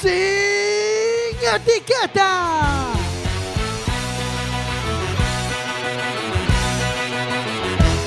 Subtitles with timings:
[0.00, 2.30] Sin Etiqueta.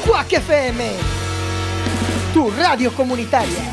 [0.08, 0.92] Quack FM,
[2.34, 3.72] tu radio comunitaria.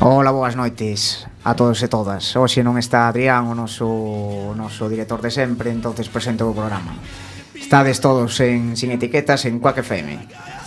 [0.00, 4.88] Hola, boas noites a todos e todas Hoxe non está Adrián, o noso, o noso
[4.88, 6.96] director de sempre Entonces presento o programa
[7.52, 10.57] Estades todos en Sin Etiquetas en Quack FM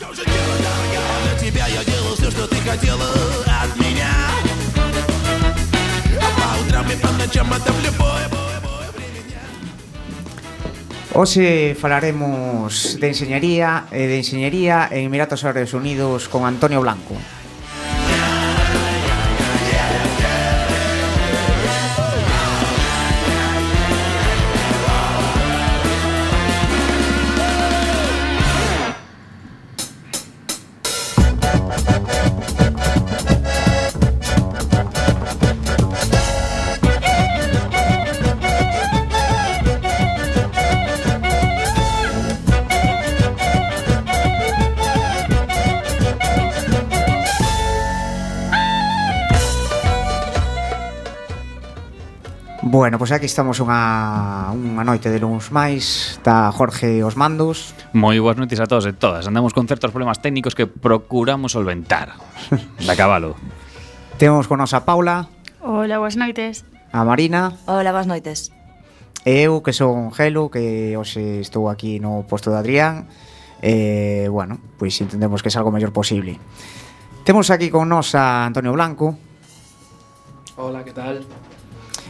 [7.41, 8.22] chamada en boe,
[11.13, 17.17] Hoxe falaremos de enseñería e de enseñería en Emiratos Árabes Unidos con Antonio Blanco.
[53.02, 57.73] pois aquí estamos unha, unha noite de luns máis Está Jorge os mandos.
[57.97, 59.25] Moi boas noites a todos e todas.
[59.25, 62.22] Andamos con certos problemas técnicos que procuramos solventar.
[62.85, 63.33] Da cabalo
[64.22, 65.33] Temos con nos a Paula.
[65.66, 66.61] Hola, boas noites.
[66.94, 67.57] A Marina.
[67.66, 68.53] Hola, boas noites.
[69.25, 73.09] E eu que son Gelo Que hoxe estou aquí no posto de Adrián.
[73.66, 76.38] E, bueno, pois intentemos que salga o mellor posible.
[77.25, 79.17] Temos aquí con nos a Antonio Blanco.
[80.53, 81.25] Hola, que tal?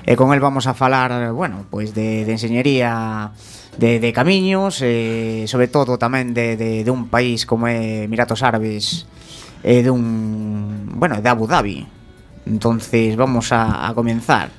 [0.02, 3.32] E con el vamos a falar, bueno, pois de, de enxeñería
[3.78, 8.42] de, de camiños e sobre todo tamén de, de, de un país como é Emiratos
[8.42, 9.06] Árabes
[9.62, 11.86] e dun, bueno, de Abu Dhabi.
[12.50, 14.50] Entonces vamos a, a comenzar.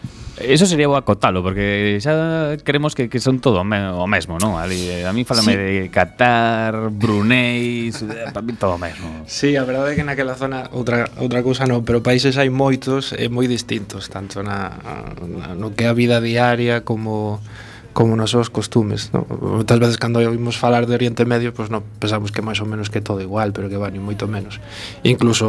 [0.41, 4.41] Eso sería bo acotalo, porque xa creemos que, que son todo o, me, o mesmo,
[4.41, 4.56] non?
[4.56, 5.59] Ali, eh, a mí falame sí.
[5.59, 7.93] de Qatar, Brunei,
[8.32, 9.28] para mí todo o mesmo.
[9.28, 13.12] Sí, a verdade é que naquela zona outra, outra cousa non, pero países hai moitos
[13.12, 14.81] e moi distintos, tanto na,
[15.21, 17.44] na, no que a vida diaria como
[17.92, 19.26] como nos seus costumes no?
[19.28, 22.69] Muitas veces cando oímos falar de Oriente Medio pois pues, non pensamos que máis ou
[22.69, 24.58] menos que todo igual pero que van moito menos
[25.04, 25.48] incluso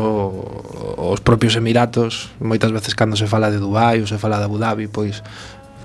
[0.99, 4.59] os propios Emiratos moitas veces cando se fala de Dubai ou se fala de Abu
[4.59, 5.23] Dhabi pois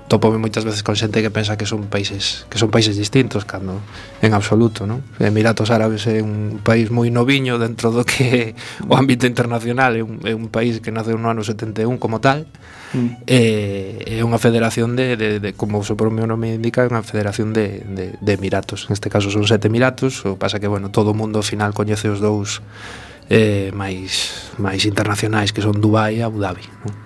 [0.09, 3.77] topome moitas veces con xente que pensa que son países que son países distintos cando
[4.25, 5.05] en absoluto, non?
[5.21, 8.57] Emiratos Árabes é un país moi noviño dentro do que
[8.89, 12.49] o ámbito internacional é un, é un país que naceu no ano 71 como tal.
[12.89, 13.21] Mm.
[13.29, 17.05] Eh, é unha federación de, de, de como o seu propio nome indica, é unha
[17.05, 18.89] federación de, de, de emiratos.
[18.89, 22.09] Neste caso son sete emiratos, o pasa que bueno, todo o mundo ao final coñece
[22.09, 22.65] os dous
[23.29, 26.97] eh, máis máis internacionais que son Dubai e Abu Dhabi, non?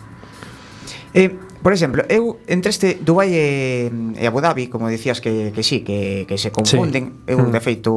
[1.14, 3.88] Eh, Por exemplo, eu entre este Dubai e,
[4.20, 7.32] e Abu Dhabi, como dicías que, que sí, que, que se confunden, sí.
[7.32, 7.56] eu mm.
[7.56, 7.92] de feito,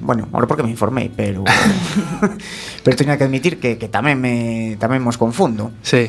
[0.00, 1.44] bueno, ahora porque me informei, pero
[2.82, 5.68] pero teño que admitir que, que tamén me tamén mos confundo.
[5.84, 6.08] Sí.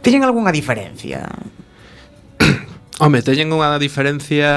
[0.00, 1.28] Teñen algunha diferencia?
[3.04, 4.48] Home, teñen unha diferencia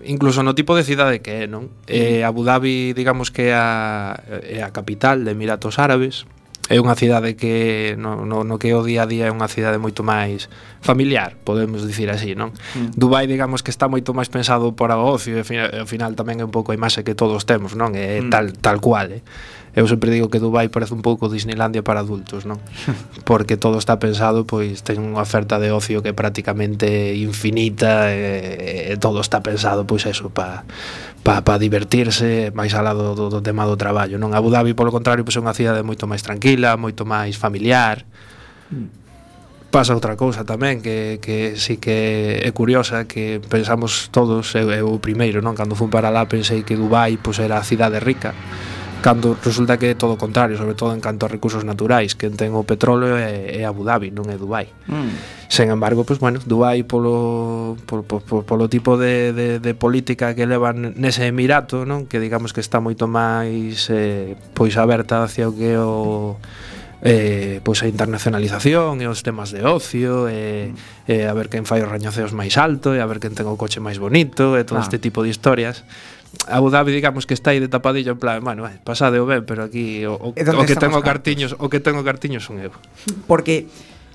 [0.00, 1.68] incluso no tipo de cidade que é, non?
[1.68, 1.92] Mm.
[1.92, 4.16] Eh, Abu Dhabi, digamos que é a,
[4.48, 6.24] é a capital de Emiratos Árabes,
[6.72, 9.76] é unha cidade que no, no, no que o día a día é unha cidade
[9.76, 10.48] moito máis
[10.80, 12.56] familiar, podemos dicir así, non?
[12.72, 12.96] Mm.
[12.96, 16.44] Dubai, digamos que está moito máis pensado para o ocio, e ao final tamén é
[16.48, 17.92] un pouco a imaxe que todos temos, non?
[17.92, 18.32] É mm.
[18.32, 19.22] tal tal cual, eh?
[19.74, 22.60] eu sempre digo que Dubai parece un pouco Disneylandia para adultos, non?
[23.28, 28.92] Porque todo está pensado, pois ten unha oferta de ocio que é prácticamente infinita e,
[28.92, 30.68] e todo está pensado, pois eso, para
[31.24, 34.36] pa, pa divertirse máis alá do, do, do tema do traballo, non?
[34.36, 38.04] Abu Dhabi, polo contrario, pois é unha cidade moito máis tranquila, moito máis familiar.
[38.68, 38.92] Hmm.
[39.72, 45.00] Pasa outra cousa tamén que, que sí que é curiosa que pensamos todos, eu, eu
[45.00, 45.56] primeiro, non?
[45.56, 48.36] Cando fun para lá pensei que Dubai pois era a cidade rica
[49.02, 52.30] cando resulta que é todo o contrario, sobre todo en canto a recursos naturais, que
[52.30, 54.70] ten o petróleo é, é Abu Dhabi, non é Dubai.
[54.86, 55.12] Mm.
[55.50, 60.46] Sen embargo, pois bueno, Dubai polo polo, polo, polo tipo de, de, de política que
[60.46, 62.06] levan nese emirato, non?
[62.06, 66.38] Que digamos que está moito máis eh, pois aberta hacia o que o
[67.02, 71.10] eh, pois a internacionalización e os temas de ocio e, mm.
[71.10, 73.58] e a ver quen fai os rañoceos máis alto e a ver quen ten o
[73.58, 74.86] coche máis bonito e todo ah.
[74.86, 75.82] este tipo de historias
[76.48, 79.44] Abu Dhabi digamos que está aí de tapadillo en plan, bueno, eh, pasade o ben,
[79.44, 82.72] pero aquí o, o, o que tengo cartiños, o que tengo cartiños son eu.
[83.28, 83.68] Porque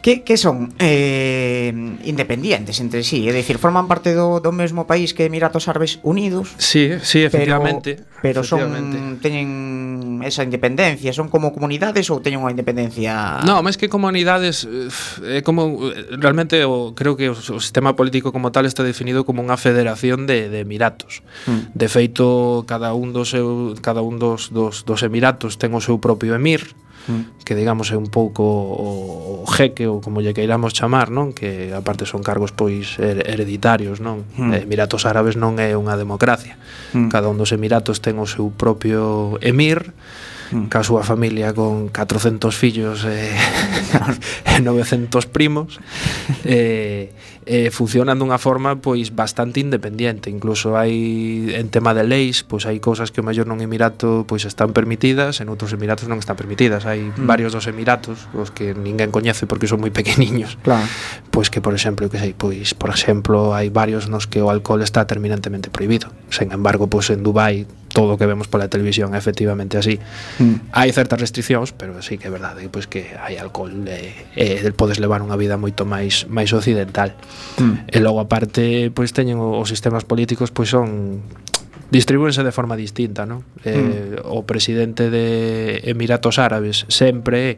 [0.08, 1.68] que, que son eh,
[2.06, 6.56] independientes entre sí, é dicir, forman parte do, do mesmo país que Emiratos Árabes Unidos.
[6.56, 8.08] Sí, sí, efectivamente.
[8.24, 8.96] Pero, pero efectivamente.
[8.96, 14.64] son teñen esa independencia, son como comunidades ou teñen unha independencia No, máis que comunidades
[14.64, 14.88] eh,
[15.28, 19.44] é como realmente o, creo que o, o sistema político como tal está definido como
[19.44, 21.20] unha federación de, de emiratos.
[21.52, 21.76] Mm.
[21.76, 23.36] De feito, cada un dos
[23.84, 26.64] cada un dos dos, dos emiratos ten o seu propio emir
[27.08, 27.44] mm.
[27.44, 31.32] que digamos é un pouco o, o jeque ou como lle queiramos chamar, non?
[31.34, 34.28] Que aparte son cargos pois hereditarios, non?
[34.36, 34.68] Mm.
[34.68, 36.60] Emiratos Árabes non é unha democracia.
[36.94, 37.10] Mm.
[37.10, 39.96] Cada un dos emiratos ten o seu propio emir
[40.52, 40.68] mm.
[40.70, 43.32] ca súa familia con 400 fillos e,
[44.54, 45.80] e 900 primos.
[46.46, 47.12] eh
[47.48, 52.84] eh, funcionan dunha forma pois bastante independente incluso hai en tema de leis, pois hai
[52.84, 56.84] cousas que o mellor nun emirato pois están permitidas, en outros emiratos non están permitidas.
[56.84, 57.24] Hai mm.
[57.24, 60.60] varios dos emiratos os que ninguén coñece porque son moi pequeniños.
[60.62, 60.84] Claro.
[61.32, 64.84] Pois que por exemplo, que sei, pois por exemplo, hai varios nos que o alcohol
[64.84, 66.12] está terminantemente prohibido.
[66.28, 67.64] Sen embargo, pois en Dubai
[67.98, 69.98] todo o que vemos pola televisión é efectivamente así.
[70.38, 70.70] Mm.
[70.70, 74.70] Hai certas restriccións, pero sí que é verdade pois que hai alcohol e, eh, e
[74.70, 77.18] eh, podes levar unha vida moito máis máis occidental.
[77.58, 77.90] Mm.
[77.90, 81.26] E logo aparte pois teñen os sistemas políticos pois son
[81.90, 83.42] distribúense de forma distinta, non?
[83.66, 84.30] Eh, mm.
[84.30, 87.58] o presidente de Emiratos Árabes sempre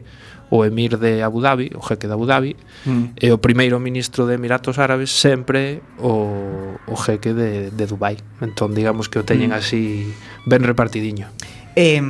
[0.50, 3.14] o emir de Abu Dhabi, o jeque de Abu Dhabi, mm.
[3.16, 8.18] e o primeiro ministro de Emiratos Árabes sempre o, o jeque de, de Dubai.
[8.42, 9.58] Entón, digamos que o teñen mm.
[9.62, 10.10] así
[10.44, 11.30] ben repartidiño.
[11.80, 12.02] Eh,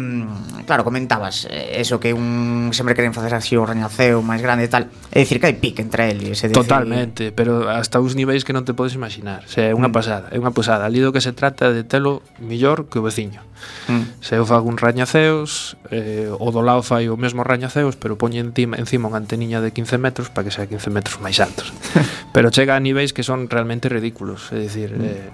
[0.67, 4.71] claro, comentabas eh, eso que un sempre queren facer así o rañaceo máis grande e
[4.71, 4.91] tal.
[5.15, 6.59] É dicir que hai pique entre eles, é dicir...
[6.59, 9.47] Totalmente, pero hasta uns niveis que non te podes imaginar.
[9.47, 9.95] O sea, é unha mm.
[9.95, 10.91] pasada, é unha pasada.
[10.91, 13.47] Ali do que se trata de telo millor que o veciño.
[13.87, 14.19] Mm.
[14.19, 18.43] Se eu fago un rañaceos, eh, o do lado fai o mesmo rañaceos, pero poñe
[18.43, 21.71] encima, encima unha anteniña de 15 metros para que sea 15 metros máis altos.
[22.35, 25.07] pero chega a niveis que son realmente ridículos, é dicir, mm.
[25.07, 25.31] eh,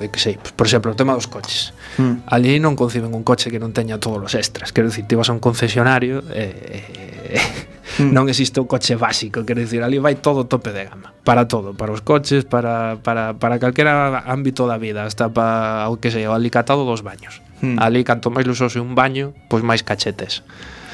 [0.00, 1.74] eu que sei, por exemplo, o tema dos coches.
[1.98, 2.26] Mm.
[2.26, 4.70] Ali non conciben un coche que non teña todos os extras.
[4.70, 8.10] Quero dicir, ti vas a un concesionario e eh, eh, mm.
[8.14, 11.74] non existe un coche básico, quero dicir, ali vai todo tope de gama, para todo,
[11.74, 16.24] para os coches, para para para calquera ámbito da vida, hasta para o que sei,
[16.26, 17.42] o alicatado dos baños.
[17.60, 17.78] Mm.
[17.82, 20.46] Ali canto máis luxoso un baño, pois máis cachetes.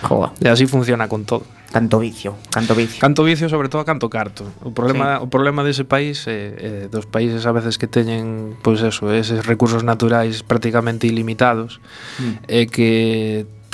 [0.04, 0.36] Joa.
[0.38, 1.48] E así funciona con todo.
[1.74, 3.00] Canto vicio, canto vicio.
[3.00, 4.46] Canto vicio, sobre todo canto carto.
[4.62, 5.24] O problema sí.
[5.24, 9.10] o problema dese país eh, eh, dos países a veces que teñen pois pues eso,
[9.10, 11.82] eses recursos naturais prácticamente ilimitados
[12.22, 12.46] mm.
[12.46, 12.90] é eh, que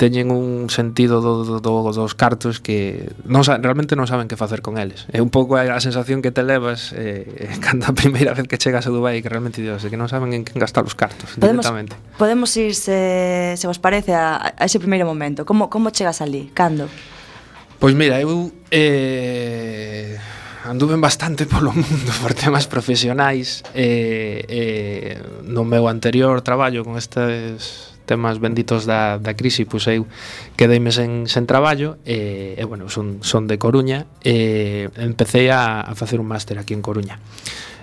[0.01, 4.33] teñen un sentido do, do, do, dos cartos que non sa, realmente non saben que
[4.33, 5.05] facer con eles.
[5.13, 8.57] É un pouco a sensación que te levas eh, eh cando a primeira vez que
[8.57, 11.61] chegas a Dubai que realmente dios, que non saben en quen gastar os cartos podemos,
[11.61, 11.93] directamente.
[12.17, 15.45] Podemos ir, se, se vos parece, a, a ese primeiro momento.
[15.45, 16.51] Como, como chegas ali?
[16.53, 16.89] Cando?
[17.79, 20.17] Pois mira, eu eh,
[20.65, 26.97] anduve bastante polo mundo por temas profesionais e eh, eh, no meu anterior traballo con
[26.97, 30.05] estes temas benditos da, da crise pois eu
[30.57, 35.49] quedeime sen, sen traballo e, eh, e bueno, son, son de Coruña e eh, empecé
[35.49, 37.17] a, a facer un máster aquí en Coruña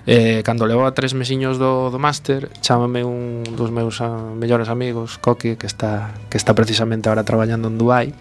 [0.08, 5.20] Eh, cando levaba tres mesiños do, do máster, chámame un dos meus a, mellores amigos,
[5.20, 8.16] Coqui, que está, que está precisamente ahora traballando en Dubai,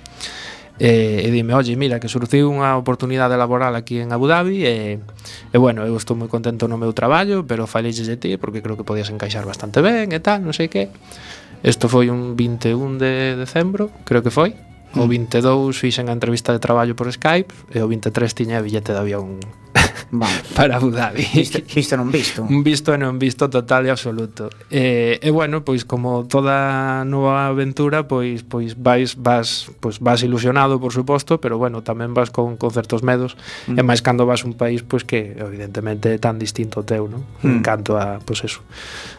[0.84, 5.00] eh, e dime, oye, mira, que surciu unha oportunidade laboral aquí en Abu Dhabi e,
[5.00, 8.76] e bueno, eu estou moi contento no meu traballo, pero faleixes de ti porque creo
[8.76, 10.92] que podías encaixar bastante ben e tal, non sei que.
[11.64, 14.60] Isto foi un 21 de decembro, creo que foi.
[14.92, 19.00] O 22 fixen a entrevista de traballo por Skype e o 23 tiña billete de
[19.00, 19.40] avión
[20.12, 20.42] vale.
[20.56, 21.26] para Abu Dhabi.
[21.34, 22.44] Visto, visto non visto.
[22.44, 24.50] Un visto e non visto total e absoluto.
[24.70, 30.80] E, e bueno, pois como toda nova aventura, pois pois vais vas pois vas ilusionado,
[30.80, 33.38] por suposto, pero bueno, tamén vas con, con certos medos,
[33.68, 33.78] mm.
[33.78, 37.06] e máis cando vas a un país pois que evidentemente é tan distinto ao teu,
[37.10, 37.26] non?
[37.44, 37.48] Mm.
[37.48, 38.62] En canto a pois eso,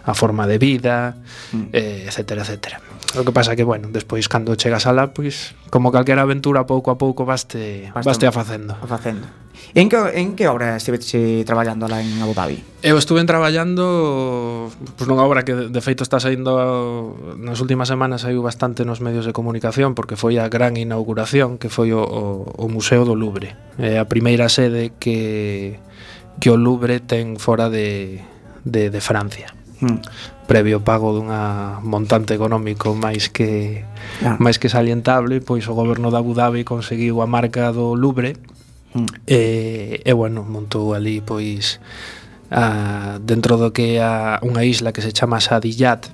[0.05, 1.19] a forma de vida,
[1.55, 1.75] mm.
[1.75, 2.79] eh, etcétera, etcétera.
[3.17, 6.99] O que pasa que bueno, despois cando chegas a pois como calquera aventura pouco a
[6.99, 8.73] pouco vaste Basta, vaste a facendo.
[8.81, 9.27] A facendo.
[9.75, 12.63] En que, en que obra estiveche traballando lá en Abu Dhabi?
[12.83, 18.41] Eu estuve traballando pues, nunha obra que de feito está saindo nas últimas semanas saiu
[18.41, 22.67] bastante nos medios de comunicación porque foi a gran inauguración que foi o, o, o
[22.71, 25.77] Museo do Louvre é a primeira sede que,
[26.41, 28.23] que o Louvre ten fora de,
[28.65, 30.01] de, de Francia hmm
[30.49, 33.85] previo pago dunha montante económico máis que
[34.25, 34.40] claro.
[34.40, 38.40] máis que salientable, pois o goberno de Abu Dhabi conseguiu a marca do Louvre.
[38.97, 39.12] Mm.
[39.28, 39.40] E,
[40.00, 41.85] e bueno, montou ali pois
[42.49, 46.09] a, dentro do que a unha isla que se chama Sadiyat,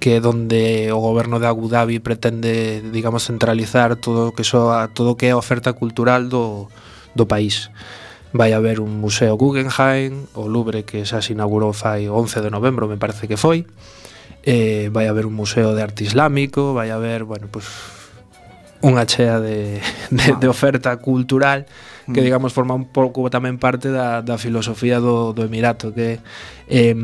[0.00, 4.88] que é donde o goberno de Abu Dhabi pretende, digamos, centralizar todo o que soa,
[4.88, 6.72] todo o que é a oferta cultural do,
[7.12, 7.68] do país
[8.32, 12.88] vai haber un museo Guggenheim, o Louvre que xa se inaugurou fai 11 de novembro,
[12.88, 13.64] me parece que foi,
[14.44, 17.66] eh, vai haber un museo de arte islámico, vai haber, bueno, pues,
[18.84, 19.82] unha chea de,
[20.14, 21.66] de, de oferta cultural
[22.06, 22.24] que, mm.
[22.24, 26.22] digamos, forma un pouco tamén parte da, da filosofía do, do Emirato, que
[26.70, 26.94] eh,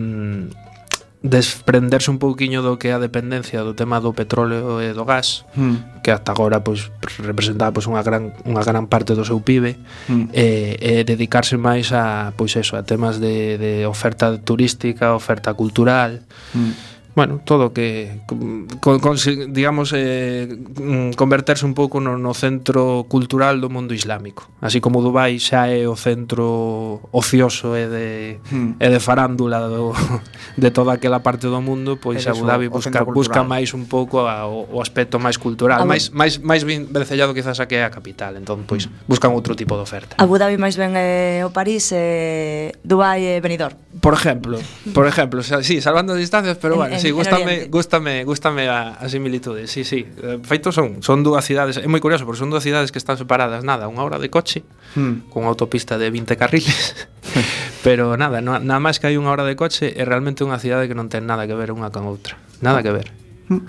[1.25, 5.49] desprenderse un pouquiño do que é a dependencia do tema do petróleo e do gas,
[5.57, 6.05] mm.
[6.05, 6.93] que hasta agora pois
[7.25, 9.73] representaba pois unha gran unha gran parte do seu PIB,
[10.13, 10.37] mm.
[10.37, 16.21] e, e dedicarse máis a pois eso, a temas de de oferta turística, oferta cultural.
[16.53, 19.17] Mm bueno, todo que con, con,
[19.49, 24.51] digamos eh, mm, converterse un pouco no, no centro cultural do mundo islámico.
[24.59, 28.09] Así como Dubai xa é o centro ocioso e de
[28.51, 28.83] hmm.
[28.83, 29.95] e de farándula do,
[30.59, 34.27] de toda aquela parte do mundo, pois Eres Abu Dhabi busca busca máis un pouco
[34.27, 37.95] a, o, o aspecto máis cultural, máis máis máis vencellado quizás a que é a
[37.95, 39.07] capital, entón pois hmm.
[39.07, 40.19] buscan outro tipo de oferta.
[40.19, 43.79] Abu Dhabi máis ben é o París, e Dubai e Benidorm.
[44.03, 44.59] Por exemplo,
[44.93, 48.69] por exemplo, o sea, sí, salvando distancias, pero en, bueno, en sí, gústame, gústame, gústame
[48.69, 49.69] a, a similitude.
[49.69, 50.09] Sí, sí.
[50.23, 53.21] Eh, feito son, son dúas cidades, é moi curioso porque son dúas cidades que están
[53.21, 54.65] separadas nada, unha hora de coche,
[54.97, 55.29] hmm.
[55.29, 57.09] con autopista de 20 carriles.
[57.87, 60.89] Pero nada, no, nada máis que hai unha hora de coche é realmente unha cidade
[60.89, 62.41] que non ten nada que ver unha con outra.
[62.65, 63.13] Nada que ver.
[63.53, 63.61] Hmm.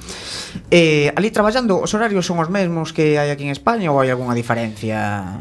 [0.71, 4.07] Eh, ali traballando, os horarios son os mesmos que hai aquí en España ou hai
[4.07, 5.35] algunha diferencia?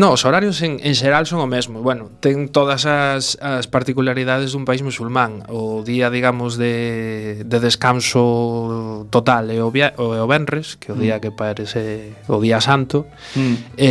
[0.00, 1.84] No, os horarios en, en xeral son o mesmo.
[1.84, 5.44] Bueno, ten todas as, as particularidades dun país musulmán.
[5.52, 10.96] O día, digamos, de, de descanso total é o, via, o, o Benres, que é
[10.96, 11.20] o día mm.
[11.20, 13.12] que parece o día santo.
[13.36, 13.76] Mm.
[13.76, 13.90] E,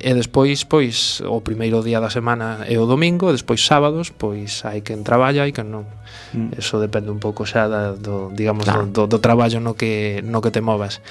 [0.00, 4.64] e despois, pois, o primeiro día da semana é o domingo, e despois sábados, pois
[4.64, 5.84] hai quen traballa e quen non
[6.32, 6.58] mm.
[6.58, 8.88] eso depende un pouco xa da, do, digamos claro.
[8.88, 11.04] do, do, do traballo no que no que te movas.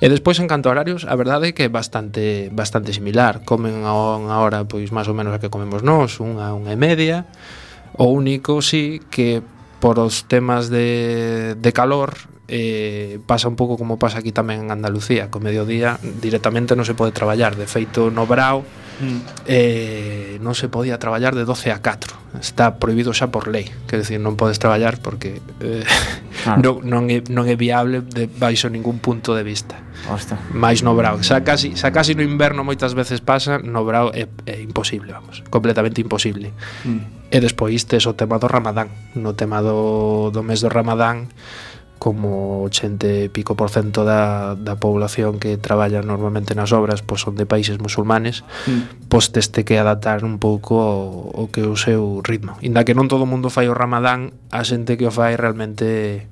[0.00, 3.84] E despois en canto a horarios, a verdade é que é bastante bastante similar, comen
[3.84, 7.26] a unha hora pois máis ou menos a que comemos nós, unha unha e media.
[7.98, 9.42] O único sí que
[9.82, 12.14] por os temas de, de calor
[12.48, 16.96] eh, pasa un pouco como pasa aquí tamén en Andalucía, co mediodía directamente non se
[16.96, 18.64] pode traballar, de feito no Brao
[19.00, 19.20] mm.
[19.46, 24.04] eh, non se podía traballar de 12 a 4 está prohibido xa por lei quer
[24.04, 25.84] decir, non podes traballar porque eh,
[26.44, 26.82] claro.
[26.84, 30.38] non, non, é, non é viable de baixo ningún punto de vista Osta.
[30.52, 34.28] máis no brao xa casi, xa casi no inverno moitas veces pasa no brao é,
[34.46, 36.52] é imposible, vamos completamente imposible
[36.84, 37.32] mm.
[37.32, 41.30] e despois tes o tema do ramadán no tema do, do mes do ramadán
[42.08, 47.20] como 80 e pico por cento da, da población que traballa normalmente nas obras pois
[47.20, 49.12] son de países musulmanes, mm.
[49.12, 52.56] pois teste que adaptar un pouco o, o que o seu ritmo.
[52.64, 56.24] Inda que non todo o mundo fai o Ramadán, a xente que o fai realmente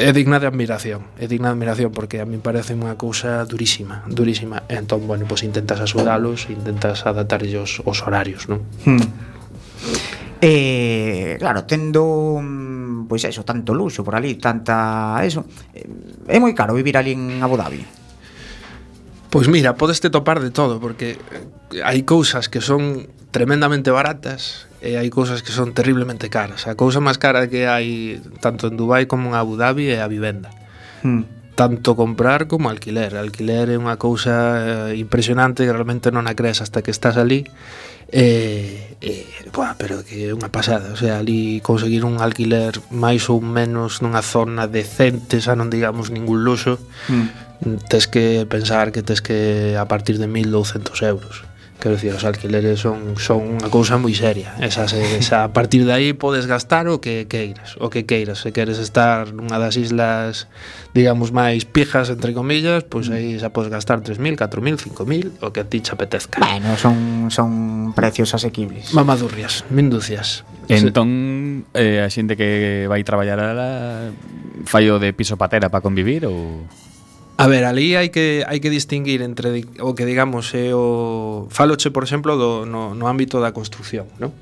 [0.00, 4.06] é digna de admiración, é digna de admiración porque a mí parece unha cousa durísima,
[4.08, 4.64] durísima.
[4.70, 8.64] E entón, bueno, pois intentas axudalos, intentas adaptarllos os horarios, non?
[8.88, 9.04] Hmm
[10.40, 12.40] eh, claro, tendo
[13.08, 15.88] pois eso, tanto luxo por ali, tanta eso, eh,
[16.28, 17.82] é moi caro vivir ali en Abu Dhabi.
[19.28, 21.20] Pois mira, podes te topar de todo porque
[21.84, 26.64] hai cousas que son tremendamente baratas e hai cousas que son terriblemente caras.
[26.64, 30.08] A cousa máis cara que hai tanto en Dubai como en Abu Dhabi é a
[30.08, 30.52] vivenda.
[31.04, 33.18] Hmm tanto comprar como alquiler.
[33.18, 37.50] Alquiler é unha cousa eh, impresionante que realmente non a crees hasta que estás ali
[38.10, 43.28] E, e buah, pero que é unha pasada, o sea, ali conseguir un alquiler máis
[43.28, 46.80] ou menos nunha zona decente, xa non digamos ningún luxo,
[47.12, 47.84] mm.
[47.92, 51.44] tes que pensar que tes que a partir de 1200 euros.
[51.78, 54.58] Quero dicir, os alquileres son, son unha cousa moi seria.
[54.58, 58.42] Esa, se, esa, a partir de aí podes gastar o que queiras O que queiras,
[58.42, 60.50] se queres estar nunha das islas
[60.90, 65.62] Digamos máis pijas, entre comillas Pois aí xa podes gastar 3.000, 4.000, 5.000 O que
[65.62, 66.42] a ti xa apetezca.
[66.42, 68.90] Bueno, son, son precios asequibles.
[68.90, 70.42] Mamadurrias, minducias.
[70.66, 74.10] Entón, eh, a xente que vai traballar ala
[74.66, 76.66] Fallo de piso patera para convivir ou...?
[77.38, 81.94] A ver, ali hai que hai que distinguir entre o que digamos é o faloche,
[81.94, 84.34] por exemplo, do no, no ámbito da construción, ¿no?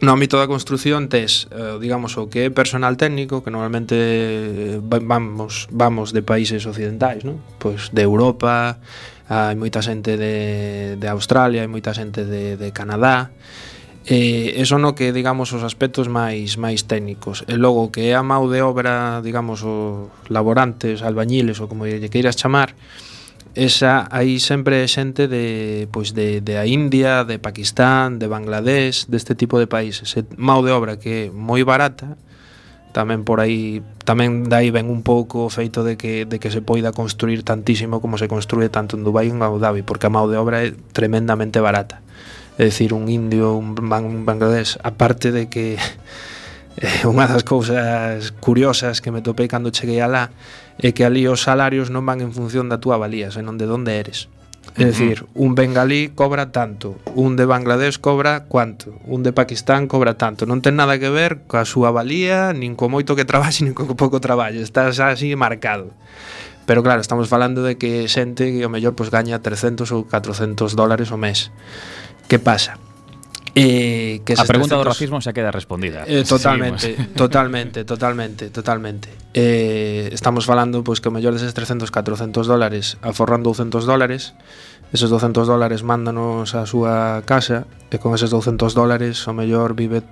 [0.00, 4.80] No ámbito da construción tes, eh, digamos, o que é personal técnico, que normalmente eh,
[4.80, 7.44] vamos vamos de países occidentais, ¿no?
[7.60, 8.80] Pois de Europa,
[9.28, 13.36] hai moita xente de, de Australia, hai moita xente de, de Canadá,
[14.06, 17.40] Eh, eso no que digamos os aspectos máis máis técnicos.
[17.48, 22.12] E logo que é a mão de obra, digamos, os laborantes, albañiles ou como lle
[22.12, 22.76] queiras chamar,
[23.56, 29.32] esa aí sempre xente de pois de de a India, de Pakistán, de Bangladesh, deste
[29.40, 30.12] tipo de países.
[30.20, 32.20] E mão de obra que é moi barata,
[32.92, 36.60] tamén por aí tamén dai ben un pouco o feito de que de que se
[36.60, 40.12] poida construir tantísimo como se construe tanto en Dubai como en Abu Dhabi, porque a
[40.12, 42.03] mão de obra é tremendamente barata
[42.58, 45.78] é dicir, un indio, un, un Bangladesh, aparte de que
[46.78, 50.34] eh, unha das cousas curiosas que me topei cando cheguei alá
[50.78, 53.98] é que ali os salarios non van en función da túa valía, senón de onde
[53.98, 54.26] eres.
[54.74, 60.18] É dicir, un bengalí cobra tanto, un de Bangladesh cobra cuanto, un de Pakistán cobra
[60.18, 60.50] tanto.
[60.50, 63.86] Non ten nada que ver coa súa valía, nin co moito que traballe, nin co
[63.94, 65.94] pouco traballe Estás así marcado.
[66.66, 70.74] Pero claro, estamos falando de que xente que o mellor pois, gaña 300 ou 400
[70.74, 71.52] dólares o mes.
[72.28, 72.78] Que pasa?
[73.54, 76.02] Eh, que a pregunta do racismo xa queda respondida.
[76.10, 77.14] Eh, totalmente, Seguimos.
[77.22, 79.08] totalmente, totalmente, totalmente.
[79.30, 84.34] Eh, estamos falando pois que o mellor deses 300, 400 dólares aforran 200 dólares,
[84.94, 90.06] Esos 200 dólares mándanos a súa casa e con eses 200 dólares o mellor vive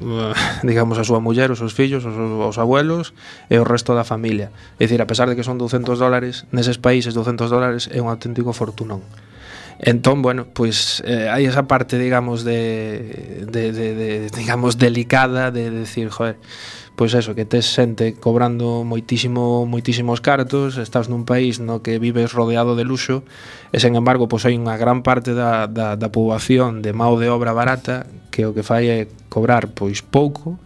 [0.64, 3.12] digamos a súa muller, os seus fillos, os, os abuelos
[3.52, 4.48] e o resto da familia.
[4.80, 8.08] É dicir, a pesar de que son 200 dólares, neses países 200 dólares é un
[8.08, 9.04] auténtico fortunón.
[9.82, 15.74] Entón, bueno, pois eh, hai esa parte, digamos, de, de, de, de digamos, delicada de
[15.74, 16.38] decir, joder,
[16.94, 22.30] pois eso, que tes xente cobrando moitísimo moitísimos cartos, estás nun país no que vives
[22.30, 23.26] rodeado de luxo,
[23.74, 27.26] e sen embargo, pois hai unha gran parte da, da, da poboación de mao de
[27.26, 28.98] obra barata que o que fai é
[29.34, 30.62] cobrar pois pouco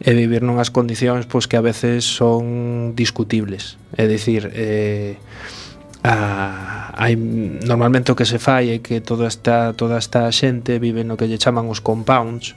[0.00, 3.76] e vivir nunhas condicións pois que a veces son discutibles.
[3.92, 5.20] É dicir, eh,
[6.00, 11.02] a hai normalmente o que se fai é que toda esta toda esta xente vive
[11.02, 12.54] no que lle chaman os compounds,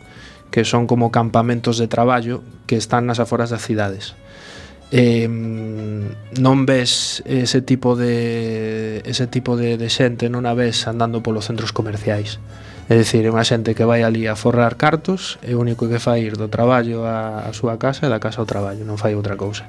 [0.54, 4.14] que son como campamentos de traballo que están nas aforas das cidades.
[4.88, 11.20] Eh, non ves ese tipo de ese tipo de, de xente non a ves andando
[11.26, 12.40] polos centros comerciais.
[12.88, 16.00] É dicir, é unha xente que vai ali a forrar cartos e o único que
[16.00, 19.12] fai ir do traballo á, á súa casa e da casa ao traballo, non fai
[19.12, 19.68] outra cousa.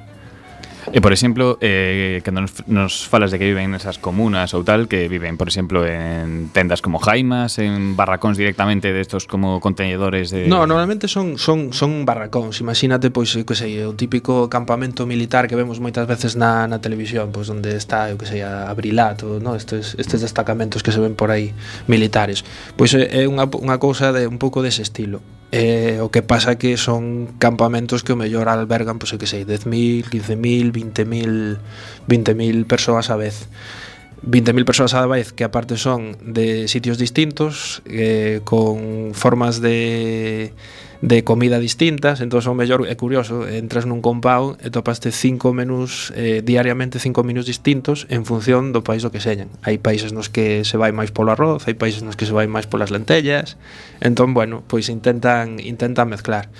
[0.91, 4.87] E, por exemplo, eh, cando nos, nos falas de que viven nesas comunas ou tal,
[4.87, 10.31] que viven, por exemplo, en tendas como jaimas, en barracóns directamente destos de como contenedores
[10.31, 10.47] de...
[10.47, 12.63] No, normalmente son, son, son barracóns.
[12.63, 17.29] Imagínate, pois, que sei, o típico campamento militar que vemos moitas veces na, na televisión,
[17.29, 19.53] pois, onde está, eu que sei, a Brilato, no?
[19.53, 21.53] estes, estes destacamentos que se ven por aí
[21.85, 22.43] militares.
[22.75, 25.21] Pois é, é unha, unha cousa de un pouco dese estilo.
[25.51, 29.49] Eh, o que pasa que son campamentos que o mellor albergan, pois pues, que sei,
[29.49, 31.57] 10.000, 15.000, 20.000
[32.05, 33.49] 20.000 persoas a vez.
[34.23, 40.53] 20.000 persoas a vez que aparte son de sitios distintos, eh, con formas de
[41.01, 46.11] de comida distintas, entón o mellor é curioso, entras nun compound e topaste cinco menús
[46.11, 49.47] eh, diariamente cinco menús distintos en función do país do que señan.
[49.63, 52.51] Hai países nos que se vai máis polo arroz, hai países nos que se vai
[52.51, 53.55] máis polas lentellas.
[54.03, 56.51] Entón, bueno, pois intentan intentan mezclar.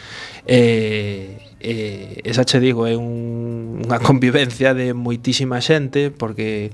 [0.47, 6.71] Eh, eh, esa che digo é un, unha convivencia de moitísima xente porque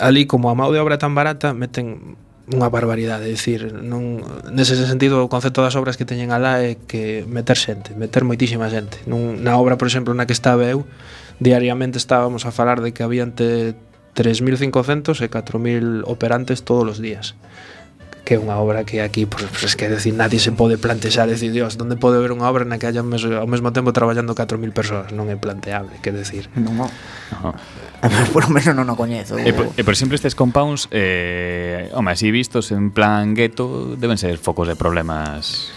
[0.00, 2.16] ali como a mão de obra tan barata meten
[2.50, 6.74] unha barbaridade, é dicir, non nese sentido o concepto das obras que teñen alá é
[6.74, 8.98] que meter xente, meter moitísima xente.
[9.06, 10.82] Nun, na obra, por exemplo, na que estaba eu,
[11.38, 13.78] diariamente estábamos a falar de que había entre
[14.18, 17.38] 3.500 e 4.000 operantes todos os días
[18.30, 20.78] que é unha obra que aquí, pois, pois pues, pues, que decir, nadie se pode
[20.78, 23.90] plantexar, decir, Dios, onde pode haber unha obra na que haya mes, ao mesmo tempo
[23.90, 25.10] traballando 4.000 persoas?
[25.10, 26.46] Non é planteable, que decir.
[26.54, 26.90] Non, non.
[27.42, 27.50] No.
[28.30, 29.34] Por lo menos non o coñezo.
[29.34, 34.14] E, por, e por sempre estes compounds, eh, home, así vistos en plan gueto, deben
[34.14, 35.74] ser focos de problemas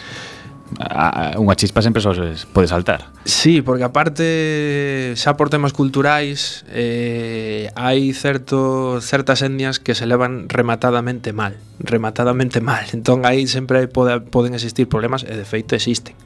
[0.80, 3.12] a, a, unha chispa sempre só se pode saltar.
[3.26, 10.50] Sí, porque aparte xa por temas culturais eh, hai certo, certas etnias que se levan
[10.50, 12.86] rematadamente mal, rematadamente mal.
[12.96, 16.18] Entón aí sempre pode, poden existir problemas e de feito existen.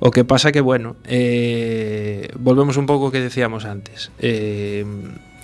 [0.00, 4.08] O que pasa que, bueno, eh, volvemos un pouco que decíamos antes.
[4.18, 4.84] Eh,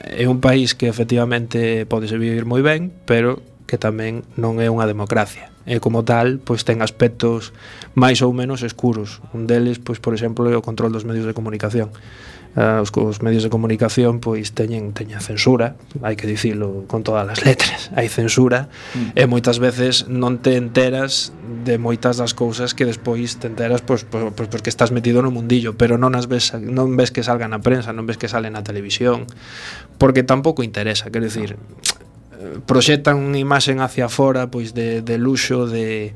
[0.07, 4.87] é un país que efectivamente pode vivir moi ben, pero que tamén non é unha
[4.87, 5.51] democracia.
[5.67, 7.51] E como tal pois ten aspectos
[7.99, 9.19] máis ou menos escuros.
[9.35, 11.91] Un deles pois por exemplo é o control dos medios de comunicación.
[12.57, 17.29] Uh, os, os medios de comunicación pois teñen teñen censura hai que dicilo con todas
[17.29, 17.93] as letras.
[17.99, 19.13] Hai censura mm.
[19.13, 21.37] e moitas veces non te enteras
[21.69, 25.29] de moitas das cousas que despois te enteras pois, pois, pois porque estás metido no
[25.29, 28.49] mundillo pero non as ves non ves que salga na prensa non ves que sale
[28.49, 29.29] na televisión
[30.01, 31.13] porque tampouco interesa.
[31.13, 31.96] Quero dicir no
[32.65, 36.15] proxectan unha imaxe hacia fora pois de, de luxo, de,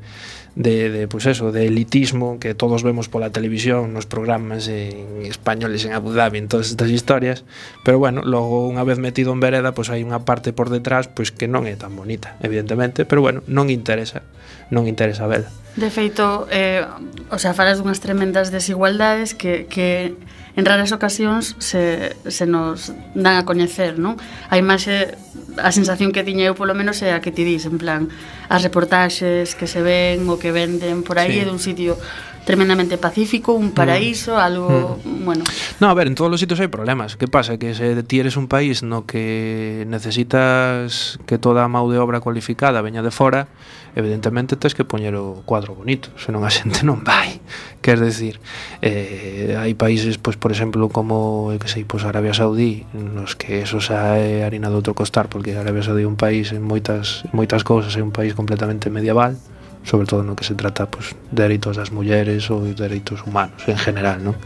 [0.55, 5.85] de, de pois eso, de elitismo que todos vemos pola televisión, nos programas en españoles
[5.85, 7.43] en Abu Dhabi, en todas estas historias,
[7.83, 11.31] pero bueno, logo unha vez metido en vereda, pois hai unha parte por detrás pois
[11.31, 14.27] que non é tan bonita, evidentemente, pero bueno, non interesa,
[14.67, 15.47] non interesa vela.
[15.75, 16.83] De feito, eh,
[17.31, 20.19] o sea, falas dunhas tremendas desigualdades que, que
[20.55, 24.19] en raras ocasións se, se nos dan a coñecer, non?
[24.51, 25.15] A imaxe,
[25.55, 28.11] a sensación que tiña eu polo menos é a que ti dis, en plan,
[28.51, 31.41] as reportaxes que se ven o que venden por aí sí.
[31.41, 31.95] é dun sitio
[32.43, 34.39] tremendamente pacífico, un paraíso, mm.
[34.39, 35.25] algo, mm.
[35.25, 35.43] bueno.
[35.79, 37.15] No, a ver, en todos os sitios hai problemas.
[37.15, 37.55] Que pasa?
[37.55, 42.19] Que se ti eres un país no que necesitas que toda a mão de obra
[42.19, 43.47] cualificada veña de fora,
[43.95, 47.39] evidentemente tens que poñer o cuadro bonito, senón a xente non vai.
[47.81, 48.39] Quer decir,
[48.79, 53.81] eh, hai países, pois, por exemplo, como, que sei, pois Arabia Saudí, nos que eso
[53.81, 57.33] xa é harina de outro costar, porque Arabia Saudí é un país en moitas, en
[57.35, 59.35] moitas cousas, é un país completamente medieval,
[59.83, 63.65] sobre todo no que se trata pues, de dereitos das mulleres ou de dereitos humanos
[63.65, 64.37] en general non?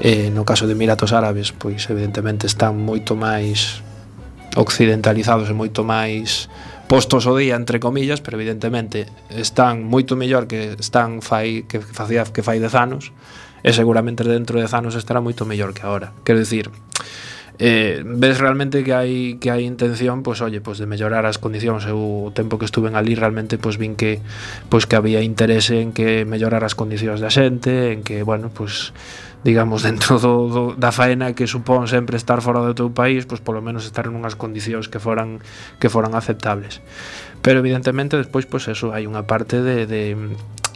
[0.00, 3.84] Eh, no caso de Emiratos Árabes pois evidentemente están moito máis
[4.56, 6.48] occidentalizados e moito máis
[6.88, 12.24] postos o día entre comillas, pero evidentemente están moito mellor que están fai que facía
[12.28, 13.10] que fai 10 anos
[13.64, 16.12] e seguramente dentro de 10 anos estará moito mellor que agora.
[16.22, 16.68] Quero dicir,
[17.58, 21.38] eh, ves realmente que hai que hai intención, pois pues, pois pues, de mellorar as
[21.38, 21.86] condicións.
[21.86, 24.18] Eu o tempo que estuven ali realmente pois pues, vin que
[24.66, 28.90] pois que había interese en que mellorar as condicións da xente, en que, bueno, pois
[29.46, 33.38] digamos dentro do, do da faena que supón sempre estar fora do teu país, pois
[33.38, 35.38] polo menos estar en unhas condicións que foran
[35.78, 36.82] que foran aceptables.
[37.44, 40.16] Pero evidentemente despois pois eso hai unha parte de de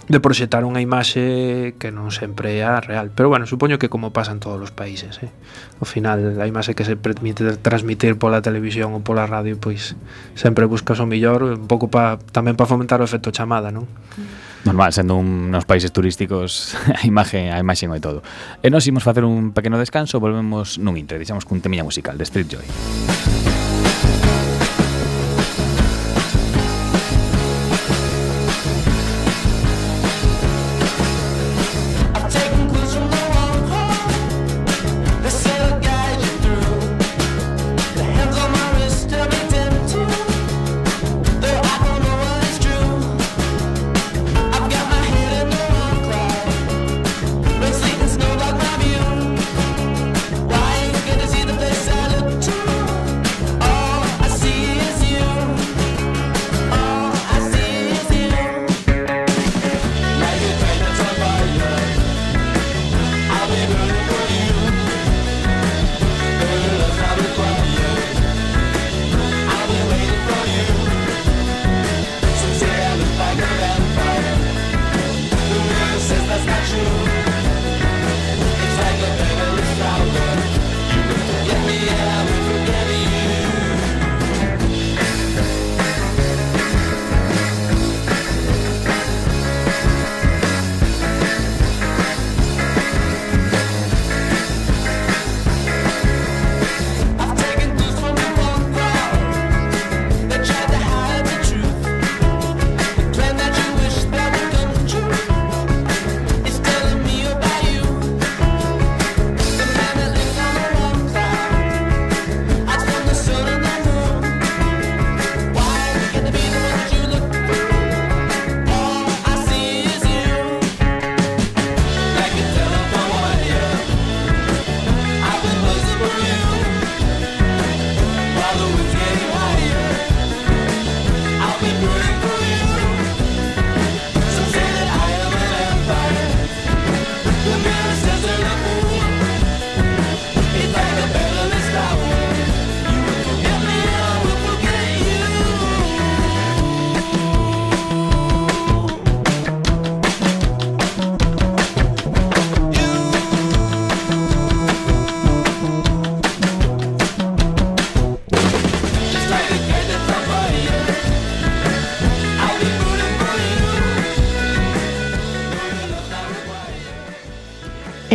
[0.09, 3.13] de proxectar unha imaxe que non sempre é a real.
[3.13, 5.29] Pero bueno, supoño que como pasa en todos os países, eh?
[5.77, 9.95] Ao final, a imaxe que se permite transmitir pola televisión ou pola radio, pois
[10.33, 13.85] sempre buscas o millor, un pouco pa, tamén para fomentar o efecto chamada, non?
[14.65, 18.25] Normal, sendo un, nos países turísticos a imaxe, a imaxe e todo.
[18.65, 22.25] E nos imos facer un pequeno descanso, volvemos nun intre, deixamos cun temiña musical de
[22.25, 22.65] Street Joy.
[22.65, 23.68] Música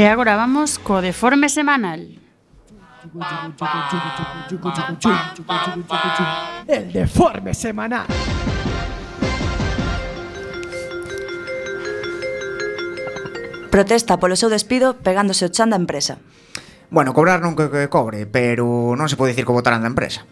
[0.04, 2.04] E agora vamos co deforme semanal.
[6.68, 8.12] El deforme semanal.
[13.72, 16.20] Protesta polo seu despido pegándose o chan da empresa.
[16.92, 20.28] Bueno, cobrar non que, que cobre, pero non se pode dicir que votarán da empresa.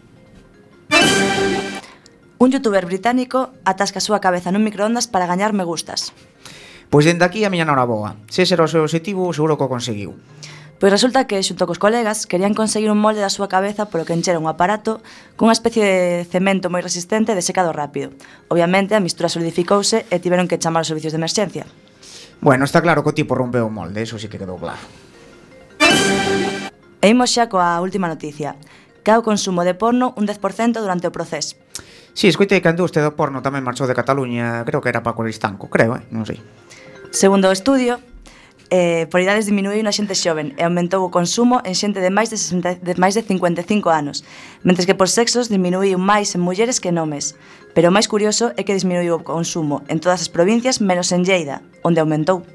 [2.36, 6.12] Un youtuber británico atasca a súa cabeza nun microondas para gañar me gustas.
[6.92, 8.20] Pois dende aquí a miña nora boa.
[8.28, 10.12] Se ese era o seu objetivo, seguro que o conseguiu.
[10.76, 14.12] Pois resulta que, xunto cos colegas, querían conseguir un molde da súa cabeza polo que
[14.12, 15.00] enchera un aparato
[15.40, 18.12] cunha especie de cemento moi resistente de secado rápido.
[18.52, 21.64] Obviamente, a mistura solidificouse e tiveron que chamar os servicios de emerxencia.
[22.44, 24.84] Bueno, está claro que o tipo rompeu o molde, eso sí que quedou claro.
[27.00, 28.52] E imos xa coa última noticia.
[29.00, 31.56] Cao consumo de porno un 10% durante o proceso.
[32.12, 35.00] Si, sí, escoitei que a industria do porno tamén marchou de Cataluña, creo que era
[35.00, 36.04] para Coristanco, creo, eh?
[36.12, 36.61] non sei.
[37.12, 38.00] Segundo o estudio,
[38.72, 42.32] eh, por idades diminuiu na xente xoven e aumentou o consumo en xente de máis
[42.32, 44.24] de, 60, de máis de 55 anos,
[44.64, 47.36] mentres que por sexos diminuiu máis en mulleres que en homes.
[47.76, 51.28] Pero o máis curioso é que disminuiu o consumo en todas as provincias menos en
[51.28, 52.48] Lleida, onde aumentou.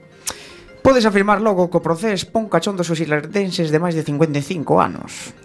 [0.82, 5.38] Podes afirmar logo que o procés pon cachón dos irlandeses de máis de 55 anos.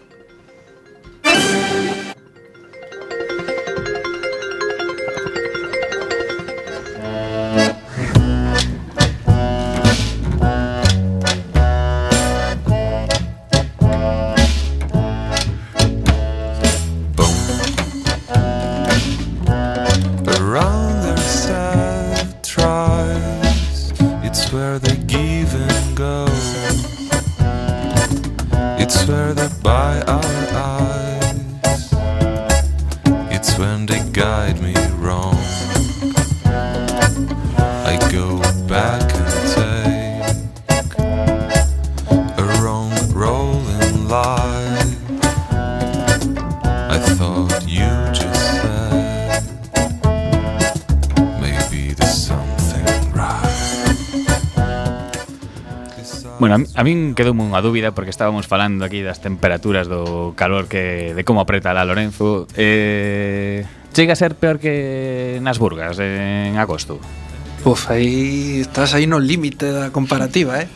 [56.83, 61.23] A min quedoume unha dúbida porque estábamos falando aquí das temperaturas do calor que de
[61.23, 62.51] como apreta la Lorenzo.
[62.59, 63.62] Eh,
[63.95, 66.99] chega a ser peor que nas Burgas en agosto.
[67.62, 70.66] Uf, aí estás aí no límite da comparativa, eh?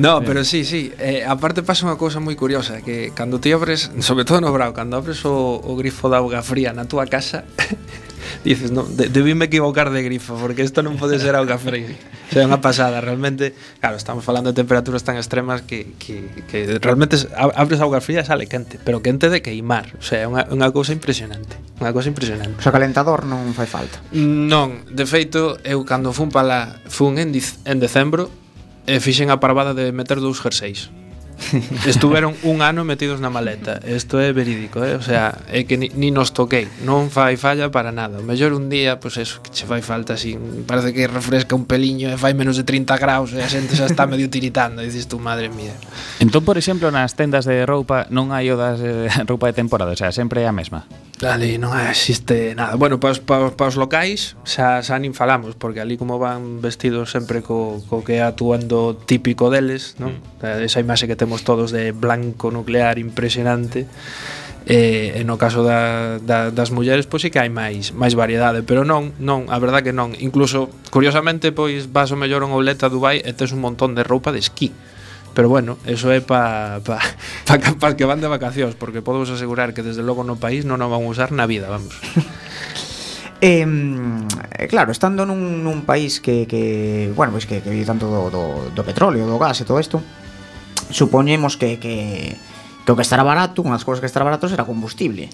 [0.00, 3.92] No, pero sí, sí, eh, aparte pasa unha cousa moi curiosa Que cando ti abres,
[4.00, 7.44] sobre todo no brao, Cando abres o, o grifo de auga fría na túa casa
[8.44, 11.92] dices, no, de, debíme equivocar de grifo, porque isto non pode ser auga fría.
[11.92, 16.24] O sea, é unha pasada, realmente, claro, estamos falando de temperaturas tan extremas que, que,
[16.48, 20.26] que realmente abres auga fría e sale quente, pero quente de queimar, o sea, é
[20.26, 22.56] unha, unha cousa impresionante, unha cousa impresionante.
[22.58, 24.00] O sea, calentador non fai falta.
[24.14, 28.30] Non, de feito, eu cando fun para la, fun en, en decembro,
[28.86, 30.90] e fixen a parvada de meter dous jerseis
[31.86, 33.80] Estuveron un ano metidos na maleta.
[33.84, 34.96] Isto é verídico, eh?
[34.96, 38.20] o sea, é que ni, ni nos toquei, non fai falla para nada.
[38.20, 41.54] O mellor un día, pois pues eso, que che fai falta así, parece que refresca
[41.54, 44.82] un peliño e fai menos de 30 graus e a xente xa está medio tiritando,
[44.82, 45.74] dices tú, madre mía.
[46.20, 49.92] Entón, por exemplo, nas tendas de roupa non hai o das eh, roupa de temporada,
[49.92, 50.86] o sea, sempre é a mesma.
[51.22, 52.74] Ali non existe nada.
[52.74, 57.14] Bueno, para pa, pa os locais xa, xa nin falamos, porque ali como van vestidos
[57.14, 60.18] sempre co, co que é atuando típico deles, non?
[60.42, 60.66] Mm.
[60.66, 63.86] Esa imaxe que temos todos de blanco nuclear impresionante.
[64.62, 68.62] E, e no caso da, da, das mulleres pois sí que hai máis máis variedade
[68.62, 72.62] pero non, non, a verdad que non incluso, curiosamente, pois vas o mellor a unha
[72.62, 74.70] oleta a Dubai e tes un montón de roupa de esquí
[75.32, 77.00] Pero bueno, eso é pa, pa,
[77.48, 80.84] pa, pa que van de vacacións Porque podemos asegurar que desde logo no país non
[80.84, 81.96] o van usar na vida, vamos
[83.42, 83.66] Eh,
[84.70, 88.30] claro, estando nun, nun país que, que bueno, pois pues que, que vive tanto do,
[88.30, 89.98] do, do petróleo, do gas e todo isto,
[90.94, 92.38] supoñemos que, que,
[92.86, 95.26] que o que estará barato, unhas cousas que estará barato será combustible.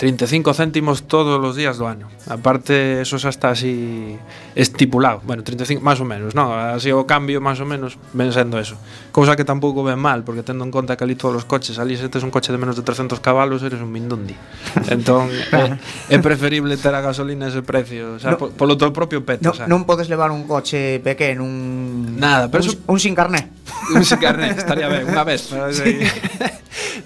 [0.00, 2.08] 35 céntimos todos os días do ano.
[2.24, 4.16] Aparte, eso xa está así
[4.56, 5.20] estipulado.
[5.28, 6.48] Bueno, 35 máis ou menos, non?
[6.48, 8.80] Así o cambio máis ou menos ven sendo eso.
[9.12, 12.00] Cousa que tampouco ven mal, porque tendo en conta que ali todos os coches, ali
[12.00, 14.32] se tes un coche de menos de 300 cabalos, eres un mindundi.
[14.88, 15.76] entón, eh,
[16.08, 19.44] é, é preferible ter a gasolina ese precio, o sea, no, polo teu propio peto,
[19.44, 19.68] no, xa.
[19.68, 23.52] Non podes levar un coche pequeno, un Nada, pero un, eso, un sin carné.
[23.94, 25.50] Un sin carné, estaría ben, unha vez.
[25.50, 25.98] Pero, sí.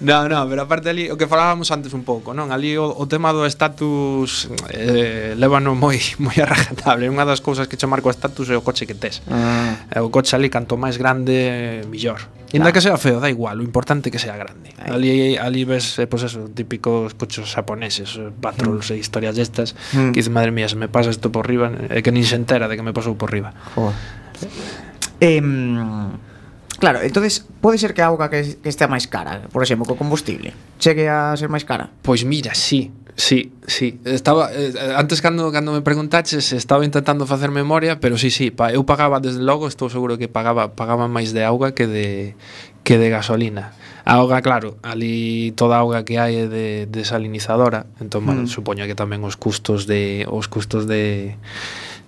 [0.01, 2.53] no, no, pero aparte ali o que falábamos antes un pouco, non?
[2.53, 7.09] Ali o o, tema do status eh, levano moi moi arrajatable.
[7.09, 9.25] Unha das cousas que chamar o status é o coche que tes.
[9.27, 9.89] Ah.
[9.89, 12.21] Eh, o coche ali canto máis grande, millor.
[12.55, 14.71] Ainda que sea feo, da igual, o importante é que sea grande.
[14.79, 14.89] Ay.
[14.93, 18.93] Ali ali ves eh, pues eso, típicos coches japoneses, eh, patrols mm.
[18.93, 20.15] e historias destas, mm.
[20.15, 22.39] que dices, madre mía, se me pasa isto por riba, é eh, que nin se
[22.39, 23.51] entera de que me pasou por riba.
[23.75, 23.97] Joder.
[25.19, 25.41] Eh,
[26.77, 29.95] Claro, entonces pode ser que a auga que, que estea máis cara, por exemplo, co
[29.95, 31.87] combustible, chegue a ser máis cara?
[32.03, 33.99] Pois mira, sí, sí, sí.
[34.03, 38.75] Estaba eh, antes cando cando me preguntaches, estaba intentando facer memoria, pero sí, sí, pa,
[38.75, 42.35] eu pagaba desde logo, estou seguro que pagaba pagaba máis de auga que de
[42.83, 43.71] que de gasolina.
[44.05, 48.27] A auga, claro, ali toda a auga que hai é de desalinizadora, entón, mm.
[48.27, 51.39] bueno, supoño que tamén os custos de os custos de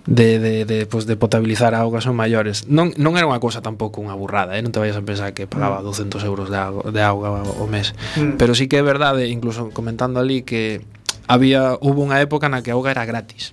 [0.08, 3.60] de, de, de, pues, de potabilizar a auga son maiores non, non era unha cousa
[3.60, 4.64] tampouco unha burrada eh?
[4.64, 6.16] non te vayas a pensar que pagaba mm.
[6.16, 8.40] 200 euros de auga, de auga o mes mm.
[8.40, 10.80] pero sí que é verdade, incluso comentando ali que
[11.28, 13.52] había hubo unha época na que a auga era gratis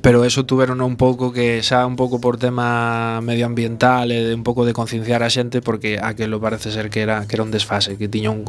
[0.00, 4.40] Pero eso tuveron un pouco que xa un pouco por tema medioambiental e de un
[4.40, 8.00] pouco de concienciar a xente porque aquilo parece ser que era que era un desfase,
[8.00, 8.40] que tiña un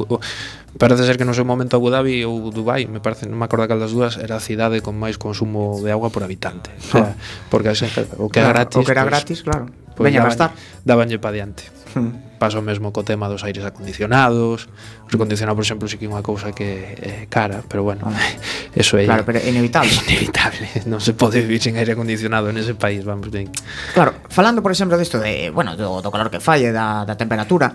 [0.80, 3.68] parece ser que no seu momento Abu Dhabi ou Dubai, me parece, non me acordo
[3.68, 6.72] cal das dúas, era a cidade con máis consumo de agua por habitante.
[6.80, 7.14] O sea, ah.
[7.52, 9.64] porque a xente, o que era gratis, o que era pois, gratis, pues, claro.
[9.94, 12.36] Pues Veña, daban, dabanlle pa diante hmm.
[12.42, 16.10] pasa o mesmo co tema dos aires acondicionados os acondicionados por exemplo, si que é
[16.10, 18.18] unha cousa que é eh, cara, pero bueno ah.
[18.74, 22.58] eso é claro, pero é inevitable inevitable, non se pode vivir sin aire acondicionado en
[22.58, 23.48] ese país, vamos ben.
[23.94, 27.72] claro, falando por exemplo disto de, bueno, do, do calor que falle da, da temperatura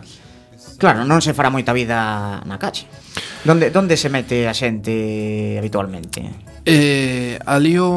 [0.80, 2.88] Claro, non se fará moita vida na calle.
[3.44, 6.24] Donde donde se mete a xente habitualmente?
[6.64, 7.88] Eh, ali o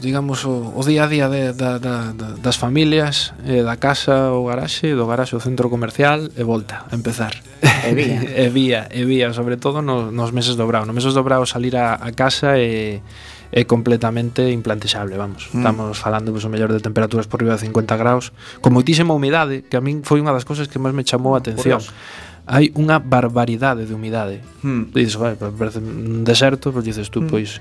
[0.00, 4.46] digamos, o, o día a día de, da, da, das familias, eh, da casa o
[4.46, 7.34] garaxe, do garaxe ao centro comercial e volta a empezar.
[7.62, 8.18] E vía.
[8.42, 10.86] e vía, e vía, sobre todo nos, nos meses do brao.
[10.86, 13.02] Nos meses do brao salir a, a casa e
[13.50, 15.48] é completamente implantexable, vamos.
[15.52, 15.58] Mm.
[15.58, 19.64] Estamos falando pois, o mellor de temperaturas por riba de 50 graus, con moitísima humidade,
[19.64, 21.80] que a min foi unha das cousas que máis me chamou a mm, atención.
[22.48, 24.44] Hai unha barbaridade de humidade.
[24.64, 24.92] Mm.
[24.92, 27.28] Dices, vai, parece un deserto, pois dices tú, mm.
[27.28, 27.60] pois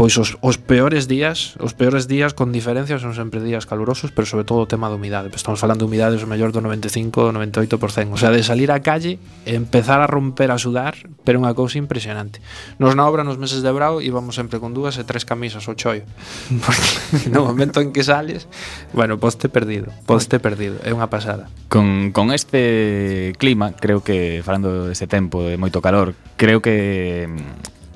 [0.00, 4.24] pois os, os peores días, os peores días con diferencia son sempre días calurosos, pero
[4.24, 5.28] sobre todo o tema da humidade.
[5.28, 8.80] Pues estamos falando de humidades o mellor do 95, 98%, o sea, de salir á
[8.80, 12.40] calle e empezar a romper a sudar, pero unha cousa impresionante.
[12.80, 15.76] Nos na obra nos meses de brao íbamos sempre con dúas e tres camisas ao
[15.76, 16.08] choio
[16.64, 18.48] Porque no momento en que sales,
[18.96, 21.52] bueno, poste perdido, poste perdido, é unha pasada.
[21.68, 27.28] Con, con este clima, creo que falando deste tempo de moito calor, creo que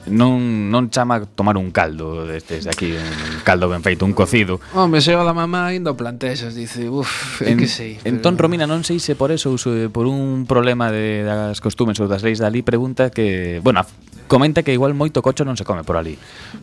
[0.07, 4.61] non non chama tomar un caldo destes de aquí, un caldo ben feito, un cocido.
[4.77, 7.99] Home, chega da mamá indo plantexas, dice, uf, en, que sei.
[8.05, 8.49] Entón pero...
[8.49, 12.09] Romina non sei se por eso ou se por un problema de das costumes ou
[12.09, 13.81] das leis dali pregunta que, bueno,
[14.29, 16.17] comenta que igual moito cocho non se come por ali.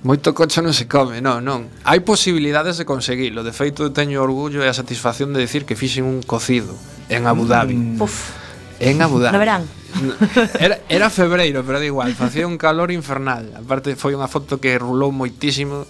[0.06, 1.70] Moito cocho non se come, non, non.
[1.86, 3.42] Hai posibilidades de conseguilo.
[3.42, 6.74] De feito, teño orgullo e a satisfacción de decir que fixen un cocido
[7.10, 7.78] en Abu Dhabi.
[7.78, 8.41] Mm.
[8.82, 9.34] En Abu Dhabi.
[9.34, 9.64] No verán.
[10.60, 13.52] Era, era febreiro, pero da igual, facía un calor infernal.
[13.54, 15.86] Aparte foi unha foto que rulou moitísimo.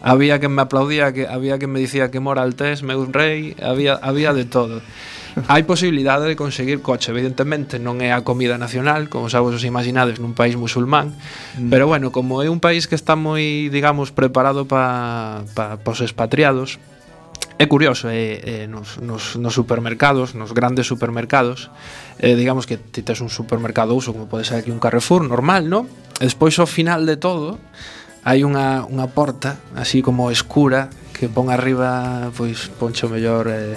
[0.00, 4.00] Había que me aplaudía, que había que me dicía que mora altés, meu rei, había
[4.00, 4.80] había de todo.
[5.46, 9.66] Hai posibilidade de conseguir coche, evidentemente non é a comida nacional, como xa vos os
[9.66, 11.14] imaginades, nun país musulmán,
[11.58, 11.70] mm.
[11.70, 16.00] pero bueno, como é un país que está moi, digamos, preparado para pa, pa os
[16.02, 16.80] expatriados,
[17.60, 21.68] é curioso, é, é nos, nos, nos supermercados, nos grandes supermercados,
[22.16, 25.68] eh, digamos que ti tes un supermercado uso, como pode ser aquí un Carrefour, normal,
[25.68, 25.84] no?
[26.16, 27.60] E despois ao final de todo,
[28.24, 33.76] hai unha, unha porta así como escura que pon arriba, pois poncho mellor eh,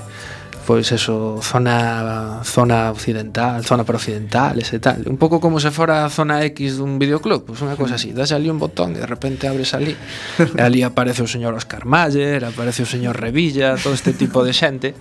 [0.65, 6.05] pois eso, zona zona occidental, zona para occidental, ese tal, un pouco como se fora
[6.05, 9.07] a zona X dun videoclub, pois unha cosa así, das ali un botón e de
[9.07, 9.95] repente abres ali,
[10.39, 14.55] e ali aparece o señor Oscar Mayer, aparece o señor Revilla, todo este tipo de
[14.55, 14.95] xente.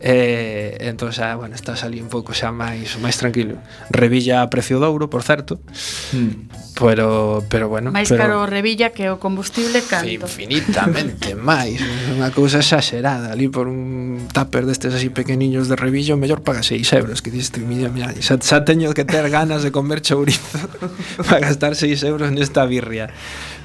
[0.00, 3.56] Eh, entón xa, ah, bueno, estás ali un pouco xa máis máis tranquilo.
[3.88, 5.60] Revilla a precio de ouro, por certo.
[6.12, 6.48] Hmm.
[6.76, 10.08] Pero pero bueno, máis pero, caro Revilla que o combustible canto.
[10.08, 11.80] Infinitamente máis,
[12.12, 16.62] unha cousa exagerada ali por un tupper deste bigotes así pequeniños de revillo, mellor paga
[16.62, 20.58] 6 euros, que diste, mira, mira, xa, xa teño que ter ganas de comer chourizo
[21.28, 23.10] para gastar 6 euros nesta birria.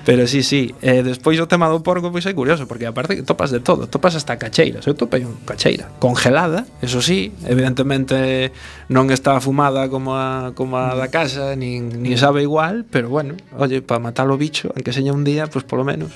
[0.05, 3.25] Pero sí, sí, eh, despois o tema do porco pois é curioso, porque aparte que
[3.25, 8.53] topas de todo, topas hasta cacheiras, eu topei un cacheira congelada, eso sí, evidentemente
[8.85, 13.33] non está fumada como a, como a da casa, nin, nin sabe igual, pero bueno,
[13.57, 16.13] oye, para matar o bicho, aunque seña un día, pois pues, polo menos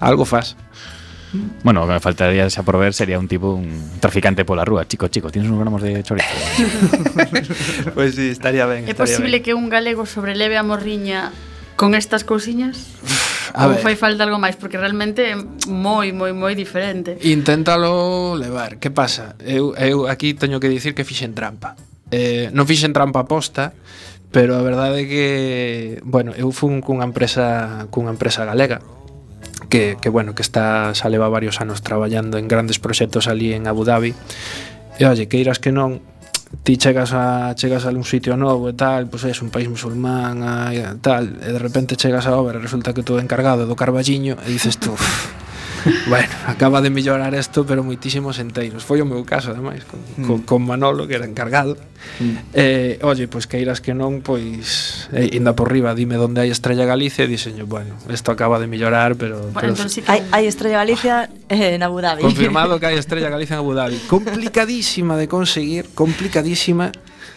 [0.00, 0.56] algo faz.
[1.62, 4.86] Bueno, o que me faltaría xa por ver sería un tipo un traficante pola rúa,
[4.86, 6.34] chico, chico, tienes uns gramos de chorizo.
[7.30, 7.46] pois
[7.94, 11.30] pues sí, estaría ben, estaría É posible que un galego sobreleve a morriña
[11.78, 12.98] con estas cousiñas?
[13.54, 17.18] A Ou fai falta algo máis porque realmente é moi moi moi diferente.
[17.22, 18.78] Inténtalo levar.
[18.78, 19.34] Que pasa?
[19.42, 21.74] Eu eu aquí teño que dicir que fixen trampa.
[22.10, 23.74] Eh, non fixen trampa posta,
[24.30, 25.26] pero a verdade é que,
[26.06, 28.82] bueno, eu fun cunha empresa cunha empresa galega
[29.70, 33.64] que, que bueno, que está xa leva varios anos traballando en grandes proxectos ali en
[33.70, 34.12] Abu Dhabi.
[35.00, 36.04] E olle, queiras que non,
[36.66, 39.70] ti chegas a chegas a un sitio novo e tal, pois pues, é un país
[39.70, 40.42] musulmán,
[40.74, 44.36] e tal, e de repente chegas a obra, e resulta que tú encargado do Carballiño
[44.44, 44.92] e dices tú,
[46.08, 48.84] bueno, acaba de mellorar isto, pero moitísimos enteiros.
[48.84, 50.26] Foi o meu caso, ademais, con, mm.
[50.26, 51.76] con, con Manolo, que era encargado.
[52.20, 52.36] Mm.
[52.54, 56.50] Eh, oye, pois pues, queiras que non, pois, eh, inda por riba, dime onde hai
[56.52, 59.40] Estrella Galicia, e dixenlle, bueno, isto acaba de mellorar, pero...
[59.52, 59.72] Bueno, pero...
[59.76, 61.54] Entonces, hai, hai Estrella Galicia ah.
[61.54, 62.22] eh, en Abu Dhabi.
[62.24, 63.96] Confirmado que hai Estrella Galicia en Abu Dhabi.
[64.08, 66.92] Complicadísima de conseguir, complicadísima.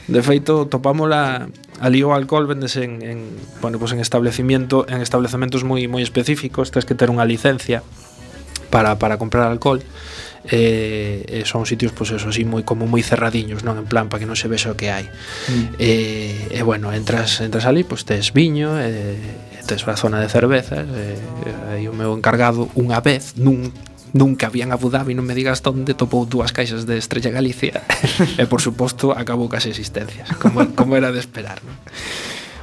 [0.08, 1.48] De feito, topámola
[1.80, 3.20] ali o alcohol vendese en, en
[3.62, 7.84] bueno, pues en establecimiento en establecementos moi moi específicos, tens que ter unha licencia
[8.74, 9.86] para, para comprar alcohol
[10.50, 14.26] eh, eh, son sitios pues eso así moi como moi cerradiños non en plan para
[14.26, 15.78] que non se vexa o que hai mm.
[15.78, 19.16] eh, e eh, bueno entras entras ali pois pues, tes viño eh,
[19.70, 23.70] tes a zona de cervezas eh, aí o meu encargado unha vez nun
[24.14, 27.82] Nunca había en Abu Dhabi, non me digas onde topou dúas caixas de Estrella Galicia
[28.38, 31.74] E por suposto acabou case existencias Como, como era de esperar non?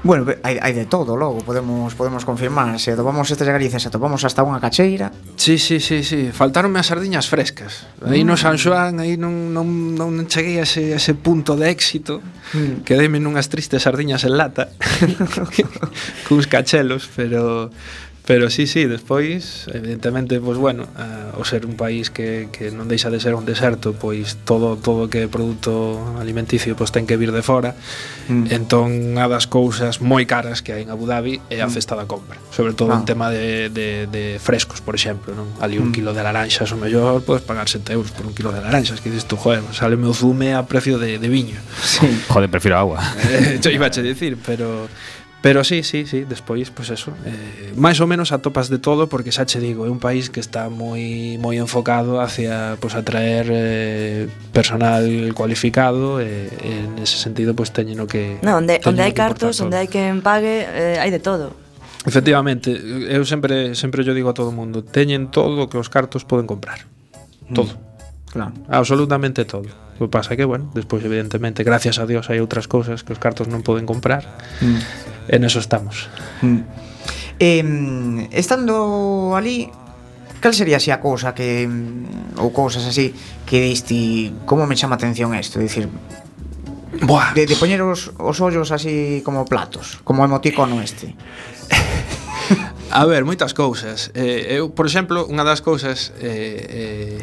[0.03, 4.25] Bueno, hai, hai de todo logo, podemos podemos confirmar, se atopamos estas galices, se atopamos
[4.25, 5.13] hasta unha cacheira.
[5.37, 7.85] Sí, sí, sí, sí, faltaronme as sardiñas frescas.
[8.01, 8.41] Aí no ah.
[8.41, 12.25] San Xoán, aí non, non, non cheguei a ese, a ese punto de éxito.
[12.57, 12.81] Mm.
[12.89, 14.73] Quedeime nunhas tristes sardiñas en lata.
[16.29, 17.69] cuns cachelos, pero
[18.31, 22.71] Pero sí, sí, despois, evidentemente, pois bueno, eh, uh, o ser un país que, que
[22.71, 27.11] non deixa de ser un deserto, pois todo todo que é produto alimenticio pois ten
[27.11, 27.75] que vir de fora.
[28.31, 28.55] Mm.
[28.55, 31.75] Entón, unha das cousas moi caras que hai en Abu Dhabi é a mm.
[31.75, 33.03] festa da compra, sobre todo ah.
[33.03, 35.51] en tema de, de, de frescos, por exemplo, non?
[35.59, 35.99] Ali un mm.
[35.99, 39.11] kilo de laranxas o mellor, podes pagar 7 euros por un kilo de laranxas, que
[39.11, 41.59] dices tú, joder, sale meu zume a precio de, de viño.
[41.83, 42.07] Sí.
[42.31, 43.03] joder, prefiro agua.
[43.31, 44.87] Eh, iba a dicir, pero
[45.43, 49.09] Pero sí, sí, sí, despois, pois pues eso eh, Mais ou menos atopas de todo
[49.09, 53.01] Porque xa che digo, é un país que está moi moi enfocado hacia pois, pues,
[53.01, 58.85] atraer eh, personal cualificado eh, En ese sentido, pois pues, teñen o que no, Onde,
[58.85, 61.57] onde hai cartos, onde hai quen pague eh, Hai de todo.
[62.05, 62.73] Efectivamente,
[63.09, 66.29] eu sempre sempre yo digo a todo o mundo Teñen todo o que os cartos
[66.29, 66.85] poden comprar.
[67.49, 67.57] Mm.
[67.57, 68.33] Todo, mm.
[68.33, 68.53] claro.
[68.69, 69.90] absolutamente todo.
[70.01, 73.53] O pasa que, bueno, despois evidentemente, gracias a Dios hai outras cousas que os cartos
[73.53, 74.25] non poden comprar.
[74.65, 74.81] Mm.
[75.29, 76.09] En eso estamos.
[76.41, 76.65] Mm.
[77.37, 79.69] Eh, estando ali,
[80.41, 83.13] cal sería así a cousa que mm, ou cousas así
[83.45, 85.85] que diste, como me chama a atención isto, dicir,
[86.91, 87.33] Buah.
[87.35, 91.15] De, de poñer os, os ollos así como platos, como emoticono este.
[92.91, 94.11] A ver, moitas cousas.
[94.19, 97.23] Eh, eu, por exemplo, unha das cousas eh,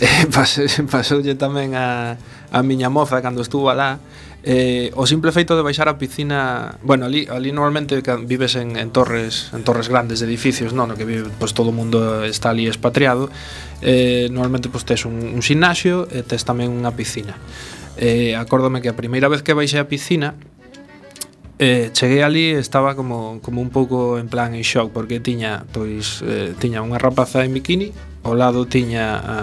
[0.90, 2.18] pasoulle tamén a,
[2.50, 3.98] a miña moza cando estuvo alá.
[4.44, 8.92] Eh, o simple feito de baixar a piscina bueno, ali, ali normalmente vives en, en
[8.92, 10.84] torres en torres grandes de edificios non?
[10.84, 13.32] no que vive, pois, todo o mundo está ali expatriado
[13.80, 17.40] eh, normalmente pois, tes un, un gimnasio e tes tamén unha piscina.
[17.96, 20.36] Eh, acórdome que a primeira vez que baixei a piscina
[21.56, 26.20] eh, cheguei ali estaba como, como un pouco en plan en shock porque tiña pois
[26.20, 29.36] eh, tiña unha rapaza en bikini ao lado tiña a,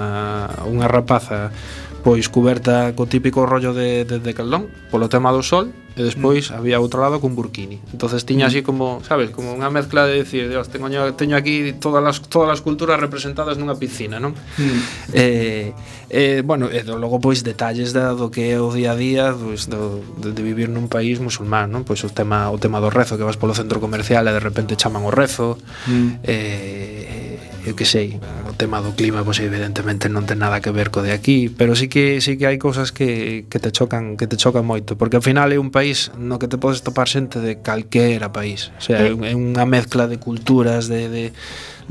[0.65, 1.53] unha rapaza
[2.01, 6.49] pois cuberta co típico rollo de, de, de caldón polo tema do sol e despois
[6.49, 6.57] mm.
[6.57, 8.49] había outro lado cun burkini entonces tiña mm.
[8.49, 12.49] así como, sabes, como unha mezcla de decir, Dios, teño, teño aquí todas as, todas
[12.49, 14.33] as culturas representadas nunha piscina non?
[14.57, 14.79] Mm.
[15.13, 15.67] Eh,
[16.09, 19.35] eh, bueno, e do, logo pois detalles da, do que é o día a día
[19.35, 21.85] pois, do, de, de vivir nun país musulmán non?
[21.85, 24.79] pois o tema, o tema do rezo que vas polo centro comercial e de repente
[24.79, 26.23] chaman o rezo mm.
[26.23, 27.21] eh,
[27.61, 28.17] eu que sei,
[28.61, 31.89] tema do clima pois evidentemente non ten nada que ver co de aquí, pero sí
[31.89, 35.25] que sí que hai cousas que, que te chocan, que te chocan moito, porque ao
[35.25, 39.01] final é un país no que te podes topar xente de calquera país, o sea,
[39.01, 41.23] é unha mezcla de culturas, de, de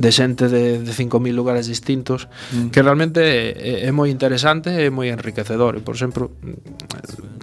[0.01, 2.69] de xente de, de 5.000 lugares distintos mm.
[2.69, 6.33] que realmente é, é moi interesante e moi enriquecedor e por exemplo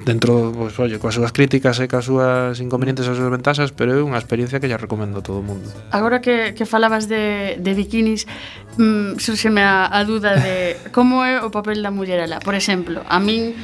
[0.01, 3.69] dentro, pois, pues, oye, coas súas críticas e coas súas inconvenientes e as súas ventaxas
[3.75, 7.05] pero é unha experiencia que lle recomendo a todo o mundo Agora que, que falabas
[7.05, 8.25] de, de bikinis
[8.77, 12.39] mm, surxeme a, a dúda de como é o papel da muller alá.
[12.39, 13.57] Por exemplo, a min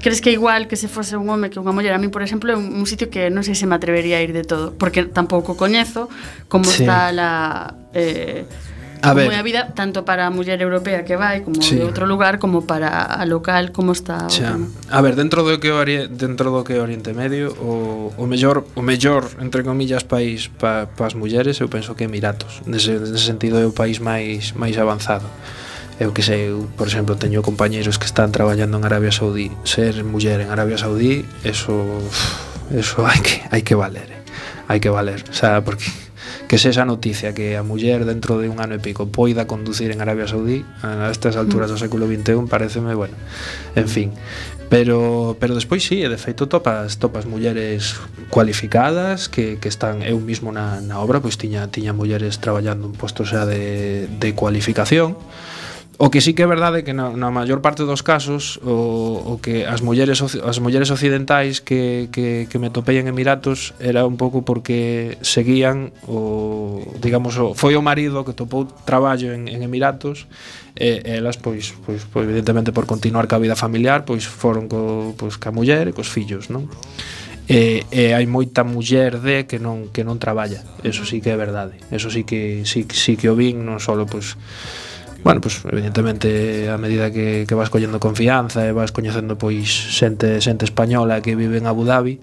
[0.00, 2.48] crees que igual que se fose un home que unha muller a min, por exemplo,
[2.50, 5.04] é un, un sitio que non sei se me atrevería a ir de todo, porque
[5.04, 6.08] tampouco coñezo
[6.48, 6.82] como sí.
[6.82, 8.48] está la eh,
[9.04, 11.76] a ver, é a vida tanto para a muller europea que vai como sí.
[11.76, 14.56] de outro lugar como para a local como está Xa.
[14.88, 18.82] A ver, dentro do que ori dentro do que Oriente Medio o, o mellor o
[18.82, 22.64] mellor entre comillas país pa, pa as mulleres eu penso que Emiratos.
[22.64, 25.28] Nese, nese sentido é o país máis máis avanzado
[26.00, 29.54] eu que sei, eu, por exemplo, teño compañeiros que están traballando en Arabia Saudí.
[29.62, 32.02] Ser muller en Arabia Saudí, eso
[32.74, 34.10] eso hai que hai que valer.
[34.10, 34.20] Eh?
[34.66, 35.86] Hai que valer, o sea, porque
[36.48, 40.00] que esa noticia que a muller dentro de un ano e pico poida conducir en
[40.00, 41.82] Arabia Saudí a estas alturas do mm.
[41.82, 43.16] século XXI pareceme, bueno,
[43.74, 44.08] en fin.
[44.68, 48.00] Pero pero despois sí, e de feito topas topas mulleres
[48.32, 52.94] cualificadas que, que están eu mismo na, na obra pois tiña tiña mulleres traballando en
[52.96, 55.16] postos xa de, de cualificación.
[55.96, 59.38] O que sí que é verdade que na, na maior parte dos casos o, o
[59.38, 64.18] que as mulleres as mulleres occidentais que, que, que me topei en Emiratos era un
[64.18, 70.26] pouco porque seguían o digamos o, foi o marido que topou traballo en, en Emiratos
[70.74, 75.38] e elas pois, pois, pois evidentemente por continuar ca vida familiar pois foron co, pois,
[75.38, 76.66] ca muller e cos fillos, non?
[77.46, 80.64] e, e hai moita muller de que non que non traballa.
[80.80, 81.76] Eso sí que é verdade.
[81.92, 84.34] Eso sí que sí, sí que o vin non só pois
[85.24, 90.44] bueno, pues evidentemente a medida que, que vas collendo confianza e vas coñecendo pois xente
[90.44, 92.20] xente española que vive en Abu Dhabi,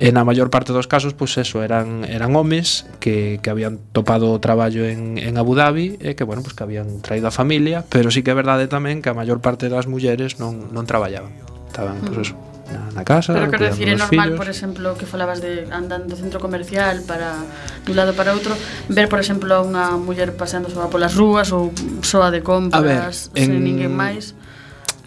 [0.00, 4.32] e na maior parte dos casos pois eso eran eran homes que, que habían topado
[4.32, 7.84] o traballo en, en Abu Dhabi e que bueno, pois que habían traído a familia,
[7.92, 11.36] pero sí que é verdade tamén que a maior parte das mulleres non non traballaban.
[11.68, 14.38] Estaban, pois eso, na, na casa Pero quero decir, é normal, fillos.
[14.38, 17.44] por exemplo, que falabas de andando do centro comercial para
[17.84, 18.52] dun lado para outro
[18.88, 21.72] Ver, por exemplo, a unha muller paseando soa polas rúas ou
[22.04, 23.56] soa de compras a ver, en...
[23.56, 24.36] sen ninguén máis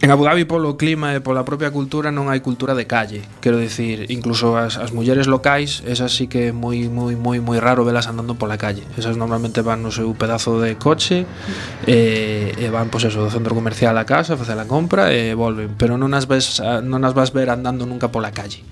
[0.02, 3.22] En Abu Dhabi polo clima e pola propia cultura non hai cultura de calle.
[3.38, 7.62] Quero dicir, incluso as, as mulleres locais Esas sí que é moi, moi, moi, moi
[7.62, 8.82] raro velas andando pola calle.
[8.98, 11.30] Esas normalmente van no seu pedazo de coche
[11.86, 15.78] E, e van, pois eso, do centro comercial a casa Facer a compra e volven.
[15.78, 18.66] Pero non as, ves, ah, non as vas ver andando nunca pola calle.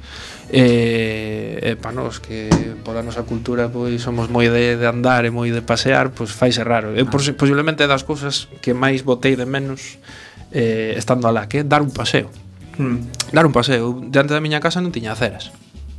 [0.50, 2.50] E, e pa nós que
[2.82, 6.66] pola nosa cultura pois somos moi de, de andar e moi de pasear pois faise
[6.66, 6.98] raro.
[6.98, 7.38] E, ah.
[7.38, 10.02] posiblemente das cousas que máis botei de menos
[10.52, 12.30] eh, estando alá, que dar un paseo.
[12.78, 13.06] Hmm.
[13.32, 14.02] Dar un paseo.
[14.08, 15.52] Diante da miña casa non tiña aceras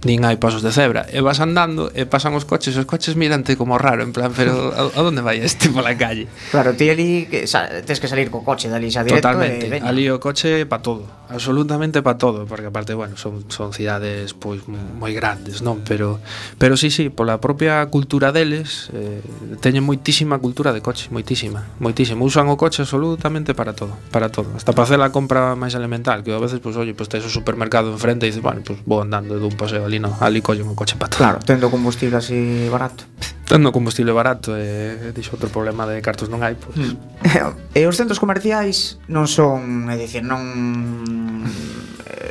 [0.05, 1.05] nin hai pasos de cebra.
[1.13, 4.73] E vas andando e pasan os coches os coches mirante como raro en plan pero
[4.73, 6.25] a, a donde vai este pola calle?
[6.49, 9.69] Claro ti ali que, sa, tens que salir co coche dali xa directo totalmente.
[9.69, 14.33] e, ali o coche pa todo absolutamente pa todo porque aparte bueno son, son cidades
[14.33, 15.85] pois moi grandes non?
[15.85, 15.89] Mm.
[15.89, 16.09] Pero
[16.57, 19.21] pero sí sí pola propia cultura deles eh,
[19.61, 22.25] teñen moitísima cultura de coche moitísima moitísima.
[22.25, 24.49] Usan o coche absolutamente para todo para todo.
[24.57, 27.21] Hasta para hacer a compra máis elemental que a veces pois pues, oye pois pues,
[27.21, 30.15] tes o supermercado enfrente e dices bueno pois pues, vou andando dun paseo ali non,
[30.23, 31.19] ali colle un coche pato.
[31.19, 33.05] Claro, tendo combustible así barato.
[33.45, 36.79] Tendo combustible barato e eh, dixo outro problema de cartos non hai, pois.
[36.79, 36.95] Pues.
[36.95, 37.75] Mm.
[37.75, 41.43] E os centros comerciais non son, é dicir, non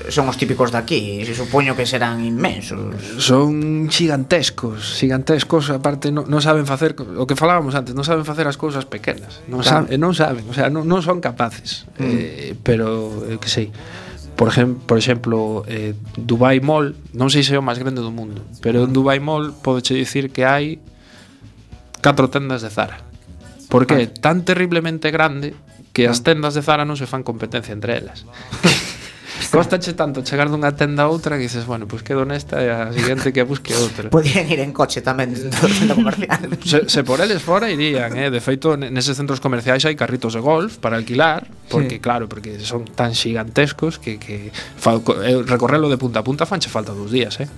[0.09, 2.79] son os típicos daqui, se supoño que serán inmensos.
[3.19, 8.47] Son gigantescos, gigantescos, aparte non, non saben facer o que falábamos antes, non saben facer
[8.47, 9.85] as cousas pequenas, non claro.
[9.85, 11.85] saben, non saben, o sea, non, non son capaces.
[11.99, 12.07] Mm.
[12.07, 13.69] Eh, pero eu que sei
[14.39, 15.37] por, exemplo, por exemplo
[15.67, 19.19] eh, Dubai Mall, non sei se é o máis grande do mundo, pero en Dubai
[19.19, 20.79] Mall podeche dicir que hai
[21.99, 23.03] catro tendas de Zara.
[23.67, 24.15] Porque é ah.
[24.23, 25.59] tan terriblemente grande
[25.91, 26.31] que as ah.
[26.31, 28.23] tendas de Zara non se fan competencia entre elas.
[29.51, 32.67] Costache tanto chegar dunha tenda a outra que dices, bueno, pois pues quedo nesta e
[32.67, 34.11] a seguinte que busque outra.
[34.15, 35.47] Podían ir en coche tamén eh.
[35.47, 36.39] do centro comercial.
[36.63, 38.27] se, se por eles fora irían, eh?
[38.27, 42.03] de feito neses centros comerciais hai carritos de golf para alquilar, porque sí.
[42.03, 46.67] claro, porque son tan xigantescos que, que fa, eh, recorrelo de punta a punta fanche
[46.67, 47.49] falta dous días, eh?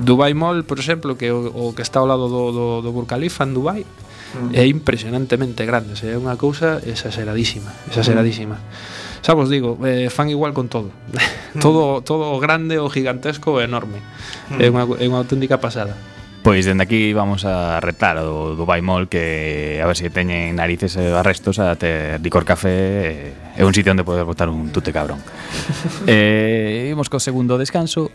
[0.00, 3.10] Dubai Mall, por exemplo, que o, o que está ao lado do, do, do Burj
[3.10, 4.54] Khalifa en Dubai, mm.
[4.54, 8.56] é impresionantemente grande, é unha cousa exageradísima, exageradísima.
[8.56, 10.90] Mm xa vos digo, eh, fan igual con todo.
[11.60, 14.00] todo todo o grande, o gigantesco, o enorme.
[14.48, 14.60] Hmm.
[14.60, 15.96] É unha, é unha auténtica pasada.
[16.42, 20.96] Pois dende aquí vamos a retar o do Mall que a ver se teñen narices
[20.96, 24.88] e arrestos a ter licor café eh, é un sitio onde poder botar un tute
[24.88, 25.20] cabrón.
[26.08, 28.08] eh, imos co segundo descanso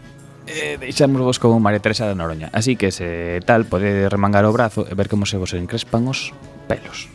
[0.50, 2.50] eh, deixamos vos con María Teresa da Noroña.
[2.50, 6.34] Así que se tal, pode remangar o brazo e ver como se vos encrespan os
[6.66, 7.15] pelos.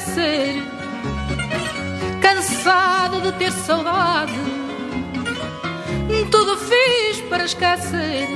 [0.00, 0.62] Esquecer.
[2.20, 4.32] Cansada de ter saudade.
[6.30, 8.28] Tudo fiz para esquecer.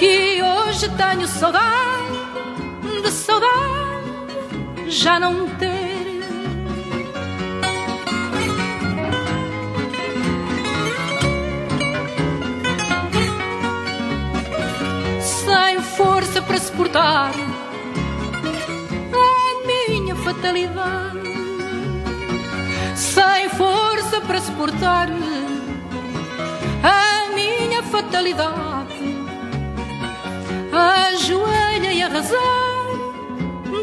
[0.00, 2.18] E hoje tenho saudade
[3.02, 5.88] de saudade já não ter.
[15.20, 17.47] sem força para suportar
[20.38, 21.18] mortalidade,
[22.94, 25.08] sem força para suportar
[26.82, 29.18] a minha fatalidade.
[30.70, 32.86] Ajoelha e a rezar,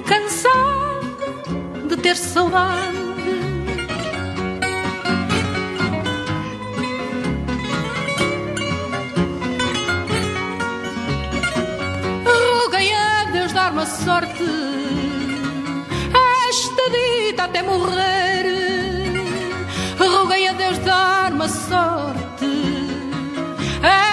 [0.06, 3.06] cansada de ter saudade.
[12.24, 14.75] Roguei a Deus dar uma sorte
[16.96, 18.46] esta dita até morrer.
[20.00, 22.46] Roguei a Deus dar uma sorte.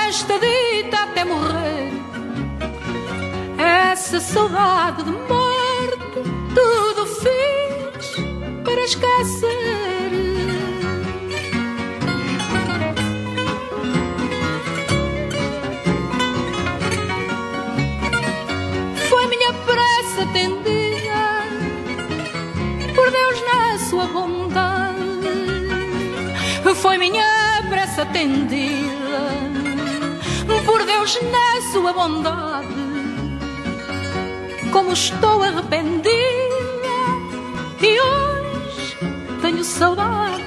[0.08, 1.92] Esta dita até morrer.
[3.58, 5.41] Essa saudade de morte,
[28.22, 29.18] atendida
[30.64, 32.68] por Deus na sua bondade.
[34.70, 36.12] Como estou arrependida
[37.80, 38.96] e hoje
[39.40, 40.42] tenho saudade.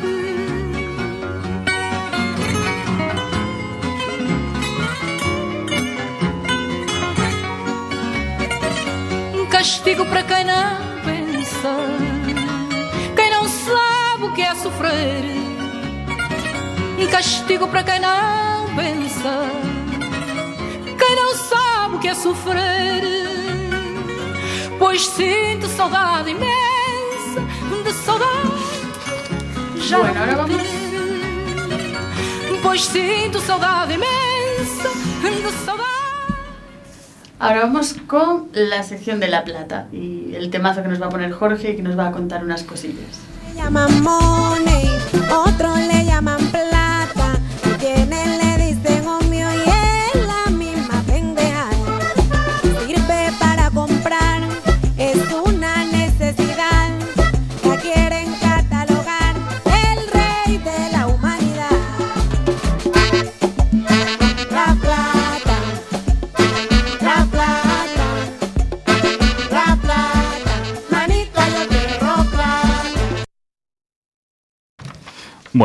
[9.51, 11.75] Castigo para quem não pensa,
[13.15, 15.54] quem não sabe o que é sofrer.
[16.97, 19.49] Um castigo para quem não pensa,
[20.97, 23.03] quem não sabe o que é sofrer.
[24.79, 27.41] Pois sinto saudade imensa
[27.83, 28.55] de saudade.
[29.87, 30.61] Já Bueno, não ahora vamos-.
[32.63, 34.89] Pois sinto saudade imensa
[35.21, 35.85] de saudade.
[37.39, 41.09] Ahora vamos con la sección de La Plata y el temazo que nos va a
[41.09, 43.19] poner Jorge y que nos va a contar unas cosillas.
[43.49, 44.89] Le llaman money,
[45.29, 46.04] otros le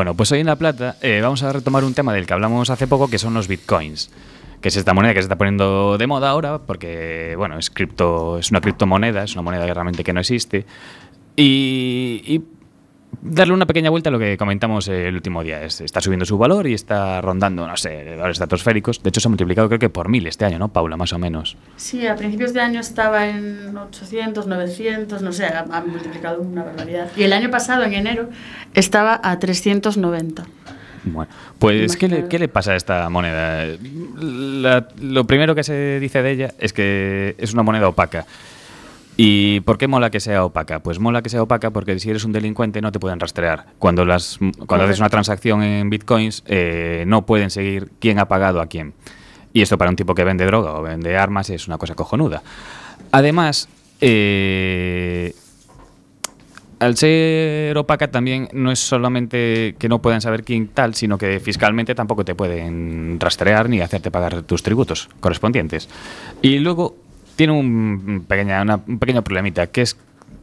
[0.01, 2.71] Bueno, pues hoy en La Plata eh, vamos a retomar un tema del que hablamos
[2.71, 4.11] hace poco, que son los bitcoins.
[4.63, 8.39] Que es esta moneda que se está poniendo de moda ahora, porque, bueno, es, cripto,
[8.39, 10.65] es una criptomoneda, es una moneda que realmente que no existe.
[11.37, 12.43] Y, y
[13.23, 15.63] darle una pequeña vuelta a lo que comentamos el último día.
[15.63, 19.03] Es- está subiendo su valor y está rondando, no sé, valores estratosféricos.
[19.03, 20.97] De hecho, se ha multiplicado creo que por mil este año, ¿no, Paula?
[20.97, 21.57] Más o menos.
[21.77, 27.09] Sí, a principios de año estaba en 800, 900, no sé, ha, multiplicado una barbaridad.
[27.17, 28.29] Y el año pasado, en enero,
[28.75, 30.45] estaba a 390.
[31.03, 33.65] Bueno, pues ¿qué le, qué le pasa a esta moneda?
[34.21, 38.27] La- lo primero que se dice de ella es que es una moneda opaca.
[39.23, 40.81] ¿Y por qué mola que sea opaca?
[40.81, 43.67] Pues mola que sea opaca porque si eres un delincuente no te pueden rastrear.
[43.79, 48.63] Cuando, las, cuando haces una transacción en bitcoins eh, no pueden seguir quién ha pagado
[48.63, 48.95] a quién.
[49.53, 52.43] Y esto para un tipo que vende droga o vende armas es una cosa cojonuda.
[53.13, 53.69] Además,
[54.01, 55.35] eh,
[56.79, 61.41] al ser opaca también no es solamente que no puedan saber quién tal, sino que
[61.41, 65.91] fiscalmente tampoco te pueden rastrear ni hacerte pagar tus tributos correspondientes.
[66.41, 69.97] Y luego tiene un, pequeña, una- un pequeño problemita, que es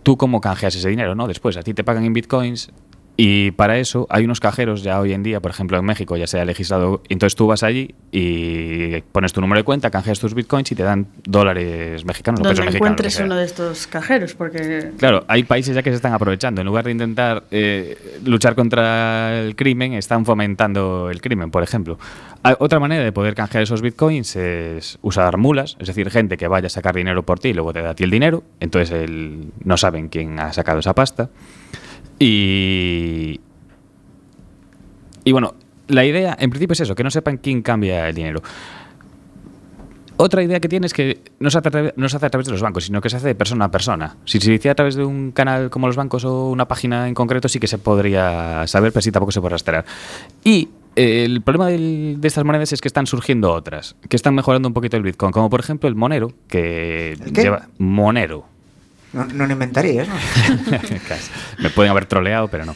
[0.04, 1.28] tú cómo canjeas ese dinero, ¿no?
[1.28, 2.72] Después, a ti te pagan en bitcoins
[3.20, 6.28] y para eso hay unos cajeros ya hoy en día, por ejemplo en México ya
[6.28, 10.36] se ha legislado, entonces tú vas allí y pones tu número de cuenta, canjeas tus
[10.36, 12.72] bitcoins y te dan dólares mexicanos pesos Donde mexicanos.
[12.72, 13.26] que encuentres sea.
[13.26, 16.62] uno de estos cajeros, porque Claro, hay países ya que se están aprovechando.
[16.62, 21.98] En lugar de intentar eh, luchar contra el crimen, están fomentando el crimen, por ejemplo.
[22.44, 26.48] Hay otra manera de poder canjear esos bitcoins es usar mulas, es decir, gente que
[26.48, 28.44] vaya a sacar dinero por ti y luego te da a ti el dinero.
[28.60, 31.30] Entonces el- no saben quién ha sacado esa pasta.
[32.20, 33.40] Y.
[35.24, 35.56] Y bueno,
[35.88, 38.42] la idea en principio es eso, que no sepan quién cambia el dinero.
[40.20, 42.30] Otra idea que tiene es que no se, hace a través, no se hace a
[42.32, 44.16] través de los bancos, sino que se hace de persona a persona.
[44.26, 47.14] Si se hiciera a través de un canal como los bancos o una página en
[47.14, 49.86] concreto, sí que se podría saber, pero sí tampoco se puede rastrear.
[50.44, 54.34] Y eh, el problema del- de estas monedas es que están surgiendo otras, que están
[54.34, 58.46] mejorando un poquito el Bitcoin, como por ejemplo el Monero, que lleva Monero.
[59.18, 60.14] No, no lo inventarías, ¿no?
[61.08, 61.32] Casi.
[61.58, 62.76] Me pueden haber troleado, pero no.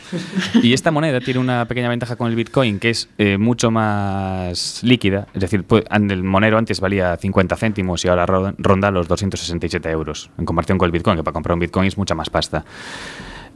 [0.64, 4.82] Y esta moneda tiene una pequeña ventaja con el Bitcoin, que es eh, mucho más
[4.84, 5.28] líquida.
[5.34, 9.90] Es decir, pues, el Monero antes valía 50 céntimos y ahora ro- ronda los 267
[9.92, 12.66] euros, en comparación con el Bitcoin, que para comprar un Bitcoin es mucha más pasta.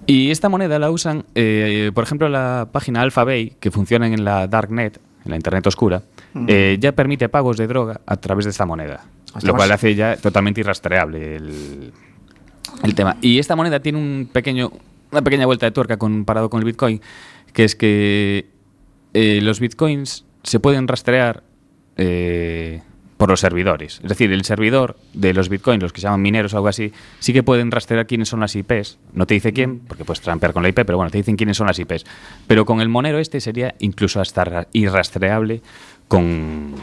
[0.05, 4.45] Y esta moneda la usan, eh, por ejemplo, la página Alphabay, que funciona en la
[4.47, 6.03] Darknet, en la Internet oscura,
[6.47, 9.03] eh, ya permite pagos de droga a través de esta moneda.
[9.41, 11.91] Lo cual hace ya totalmente irrastreable el,
[12.83, 13.17] el tema.
[13.21, 14.71] Y esta moneda tiene un pequeño,
[15.11, 17.01] una pequeña vuelta de tuerca comparado con el Bitcoin,
[17.53, 18.47] que es que
[19.13, 21.43] eh, los Bitcoins se pueden rastrear
[21.97, 22.81] eh,
[23.17, 24.01] por los servidores.
[24.03, 26.91] Es decir, el servidor de los bitcoins, los que se llaman mineros o algo así,
[27.19, 28.97] sí que pueden rastrear quiénes son las IPs.
[29.13, 31.55] No te dice quién, porque puedes trampear con la IP, pero bueno, te dicen quiénes
[31.55, 32.03] son las IPs.
[32.45, 35.61] Pero con el monero este sería incluso hasta ra- irrastreable
[36.09, 36.73] con,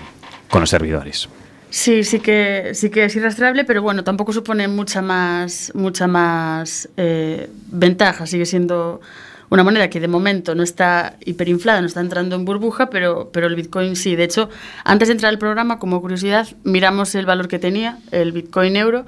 [0.49, 1.29] con los servidores.
[1.73, 6.91] Sí, sí que, sí que es irrastreable, pero bueno, tampoco supone mucha más, mucha más
[6.99, 8.27] eh, ventaja.
[8.27, 9.01] Sigue siendo
[9.49, 13.47] una moneda que de momento no está hiperinflada, no está entrando en burbuja, pero, pero
[13.47, 14.17] el Bitcoin sí.
[14.17, 14.51] De hecho,
[14.85, 19.07] antes de entrar al programa, como curiosidad, miramos el valor que tenía el Bitcoin euro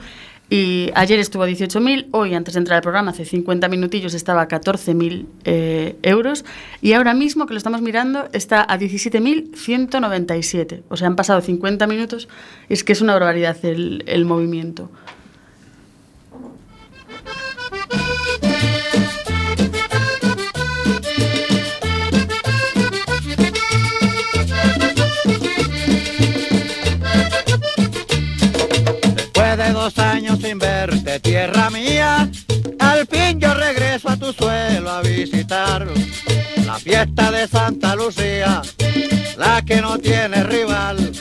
[0.55, 4.43] y ayer estuvo a 18.000, hoy antes de entrar al programa, hace 50 minutillos, estaba
[4.43, 6.45] a 14.000 eh, euros
[6.81, 10.85] y ahora mismo que lo estamos mirando está a 17.197.
[10.89, 12.29] O sea, han pasado 50 minutos
[12.69, 14.93] es que es una barbaridad el movimiento.
[31.15, 32.29] Verte, tierra mía,
[32.79, 35.87] al fin yo regreso a tu suelo a visitar
[36.67, 38.63] la fiesta de Santa Lucía,
[39.37, 41.13] la que no tiene rival,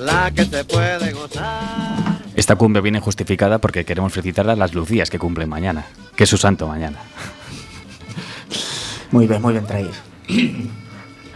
[0.00, 2.20] la que se puede gozar.
[2.34, 6.30] Esta cumbre viene justificada porque queremos felicitar a las Lucías que cumplen mañana, que es
[6.30, 6.98] su santo mañana.
[9.10, 9.90] Muy bien, muy bien traído.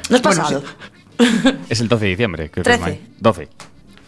[0.08, 0.62] No es pasado.
[1.68, 3.00] Es el 12 de diciembre, creo que es 13.
[3.00, 3.48] ma- 12.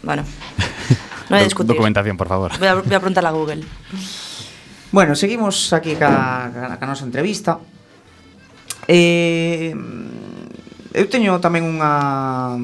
[0.07, 0.23] Bueno,
[1.29, 1.75] no é discutir.
[1.75, 2.55] Documentación, por favor.
[2.57, 3.67] Voy a, voy a preguntar a Google.
[4.95, 7.59] Bueno, seguimos aquí ca, ca, ca nosa entrevista.
[8.87, 9.75] Eh,
[10.95, 12.55] eu teño tamén unha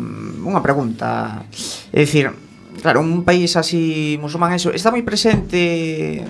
[0.46, 1.42] unha pregunta.
[1.90, 2.30] É dicir,
[2.78, 6.22] claro, un país así musulmán eso está moi presente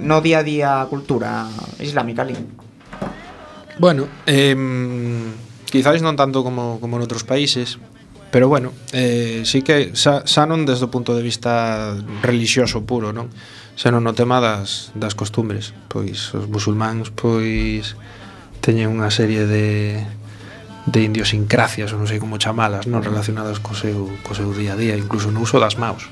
[0.00, 1.44] no día a día a cultura
[1.76, 2.40] islámica ali.
[3.76, 4.56] Bueno, eh,
[5.68, 7.76] quizáis non tanto como como en outros países,
[8.30, 13.12] Pero bueno, eh, sí que xa, xa non desde o punto de vista religioso puro,
[13.16, 13.32] non?
[13.78, 15.72] Senón no tema das, das costumbres.
[15.88, 17.96] Pois os musulmáns, pois
[18.60, 20.04] teñen unha serie de
[20.88, 24.96] de idiosincrasias, non sei como chamalas, non relacionadas co seu, co seu día a día,
[24.96, 26.08] incluso no uso das maus.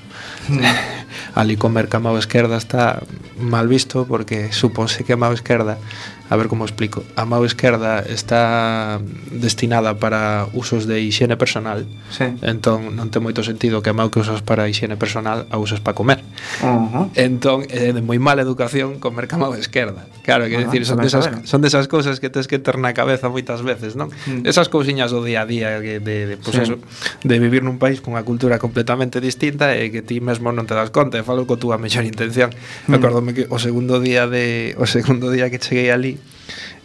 [0.53, 0.61] Mm.
[1.39, 3.01] Ali comer ca mão esquerda está
[3.41, 5.81] mal visto porque supónse que a mão esquerda
[6.29, 7.05] a ver como explico.
[7.14, 8.99] A mão esquerda está
[9.31, 11.87] destinada para usos de higiene personal.
[12.11, 12.27] Sí.
[12.43, 15.79] Entón non ten moito sentido que a mão que usas para higiene personal a usas
[15.79, 16.27] para comer.
[16.62, 17.05] Uh -huh.
[17.14, 20.11] Entón é de moi mala educación comer ca mão esquerda.
[20.27, 20.66] Claro, que uh -huh.
[20.66, 23.95] decir, son desas de son desas cousas que tes que ter na cabeza moitas veces,
[23.95, 24.11] non?
[24.27, 24.43] mm.
[24.51, 26.66] Esas cousiñas do día a día que de, de pues sí.
[26.66, 26.83] eso,
[27.22, 30.91] de vivir nun país cunha cultura completamente distinta e que ti mesmo non te das
[30.91, 32.51] conta, e falo co túa mellor intención.
[32.51, 32.59] Uh
[32.91, 32.99] -huh.
[32.99, 36.16] Acórdome que o segundo día de o segundo día que cheguei ali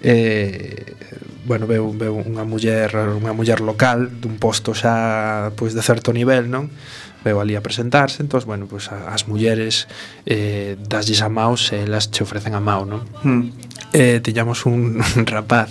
[0.01, 0.95] Eh,
[1.45, 6.49] bueno, veu, veu unha muller unha muller local dun posto xa pois de certo nivel,
[6.49, 6.69] non?
[7.21, 9.85] Veu ali a presentarse, entón, bueno, pois as mulleres
[10.25, 13.05] eh, daslle a maus e elas che ofrecen a mao, non?
[13.21, 13.53] Mm.
[13.93, 15.69] Eh, tiñamos un, un rapaz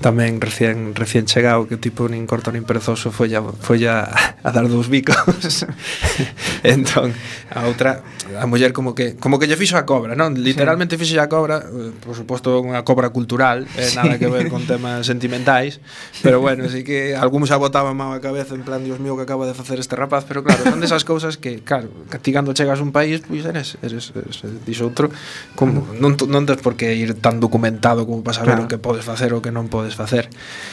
[0.00, 4.12] tamén recién recién chegado que tipo nin corto nin perezoso foi a, foi a,
[4.44, 5.16] a dar dous bicos
[6.62, 7.16] entón
[7.48, 8.04] a outra
[8.36, 11.04] a muller como que como que lle fixo a cobra non literalmente sí.
[11.04, 15.08] fixo a cobra eh, por suposto unha cobra cultural eh, nada que ver con temas
[15.08, 15.80] sentimentais
[16.20, 19.24] pero bueno así que algún xa botaba mal a cabeza en plan dios mío que
[19.24, 22.84] acaba de facer este rapaz pero claro son desas cousas que claro castigando chegas a
[22.84, 25.08] un país pois pues eres eres, eres, eh, eres dis outro
[25.56, 28.66] como non non tes por que ir tan documentado como para saber claro.
[28.66, 30.28] o que podes facer ou que non podes desfacer.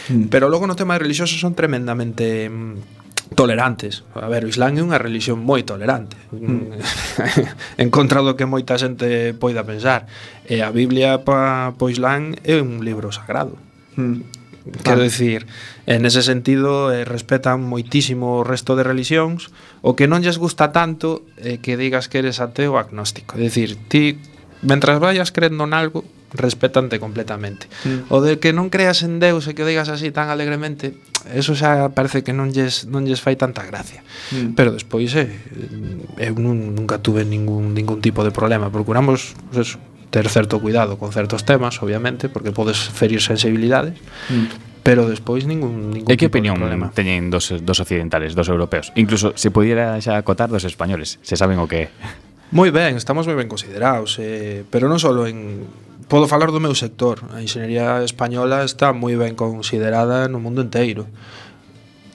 [0.09, 0.34] Mm.
[0.34, 4.03] Pero logo no tema religioso son tremendamente mm, tolerantes.
[4.16, 6.18] A ver, o Islam é unha religión moi tolerante.
[6.34, 6.41] Mm.
[6.41, 7.82] mm.
[7.84, 10.09] en contra do que moita xente poida pensar.
[10.49, 13.55] E a Biblia pa, po Islam é un libro sagrado.
[13.95, 14.43] Mm.
[14.84, 15.03] Quero ah.
[15.03, 15.45] dicir,
[15.88, 19.51] en ese sentido eh, respetan moitísimo o resto de religións
[19.84, 23.36] o que non lles gusta tanto é eh, que digas que eres ateo agnóstico.
[23.36, 24.16] É dicir, ti
[24.64, 26.03] mentras vayas crendo en algo,
[26.34, 27.68] respetante completamente.
[27.86, 28.09] Mm.
[28.09, 30.97] O de que non creas en Deus e que o digas así tan alegremente,
[31.30, 34.01] eso xa parece que non lles, non lles fai tanta gracia.
[34.34, 34.57] Mm.
[34.57, 38.74] Pero despois, eh, eh, eu nun, nunca tuve ningún, ningún tipo de problema.
[38.74, 39.78] Procuramos, pues eso,
[40.09, 43.93] ter certo cuidado con certos temas, obviamente, porque podes ferir sensibilidades,
[44.30, 44.82] mm.
[44.84, 46.89] pero despois ningún, ningún e que opinión problema.
[46.93, 48.93] teñen dos, dos occidentales, dos europeos?
[48.97, 52.23] Incluso se pudiera xa acotar dos españoles, se saben o que é.
[52.54, 55.66] Moi ben, estamos moi ben considerados, eh, pero non só en
[56.06, 57.26] podo falar do meu sector.
[57.34, 61.10] A enxeñería española está moi ben considerada no mundo inteiro.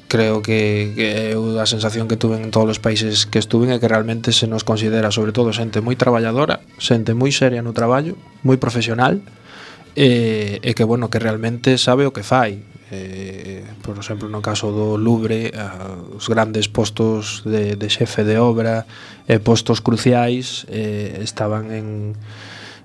[0.06, 3.82] Creo que, que eu a sensación que tuve en todos os países que estuve é
[3.82, 8.14] que realmente se nos considera, sobre todo, xente moi traballadora, xente moi seria no traballo,
[8.46, 9.18] moi profesional,
[9.98, 14.72] e, e que, bueno, que realmente sabe o que fai eh, por exemplo no caso
[14.72, 18.88] do Louvre eh, os grandes postos de, de xefe de obra
[19.28, 22.16] e eh, postos cruciais eh, estaban en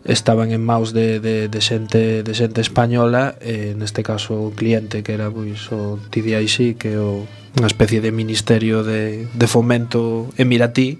[0.03, 3.39] estaban en maus de, de, de xente de xente española.
[3.39, 7.23] E eh, neste caso o cliente que era pois o TDIC que é o,
[7.55, 10.99] unha especie de ministerio de, de fomento emiratí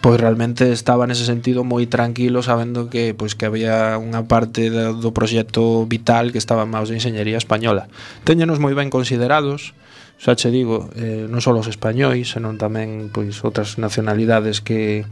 [0.00, 4.92] pois realmente estaba nese sentido moi tranquilo sabendo que pois que había unha parte do,
[4.92, 7.88] do proxecto vital que estaba en maus de enxeñería española.
[8.24, 9.72] Téñenos moi ben considerados,
[10.20, 15.08] xa che digo, eh, non só os españois, senón tamén pois outras nacionalidades que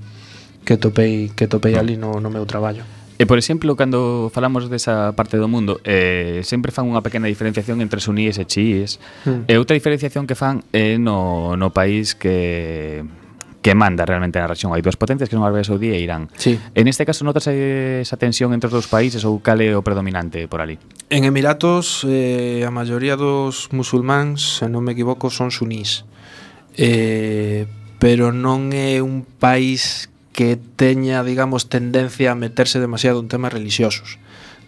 [0.64, 2.84] que topei que topei ali no, no meu traballo.
[3.20, 7.84] E, por exemplo, cando falamos desa parte do mundo, eh, sempre fan unha pequena diferenciación
[7.84, 8.96] entre suníes e chiíes.
[9.28, 9.44] Mm.
[9.44, 13.04] E outra diferenciación que fan é no, no país que
[13.62, 14.72] que manda realmente na región.
[14.72, 16.32] Hai dúas potencias que son Arabia Saudí e Irán.
[16.40, 16.56] Sí.
[16.72, 20.48] En este caso, notas esa tensión entre os dous países ou cal é o predominante
[20.48, 20.80] por ali?
[21.12, 26.08] En Emiratos, eh, a maioría dos musulmáns, se non me equivoco, son sunís.
[26.78, 27.68] Eh,
[28.00, 34.19] pero non é un país que teña, digamos, tendencia a meterse demasiado en temas religiosos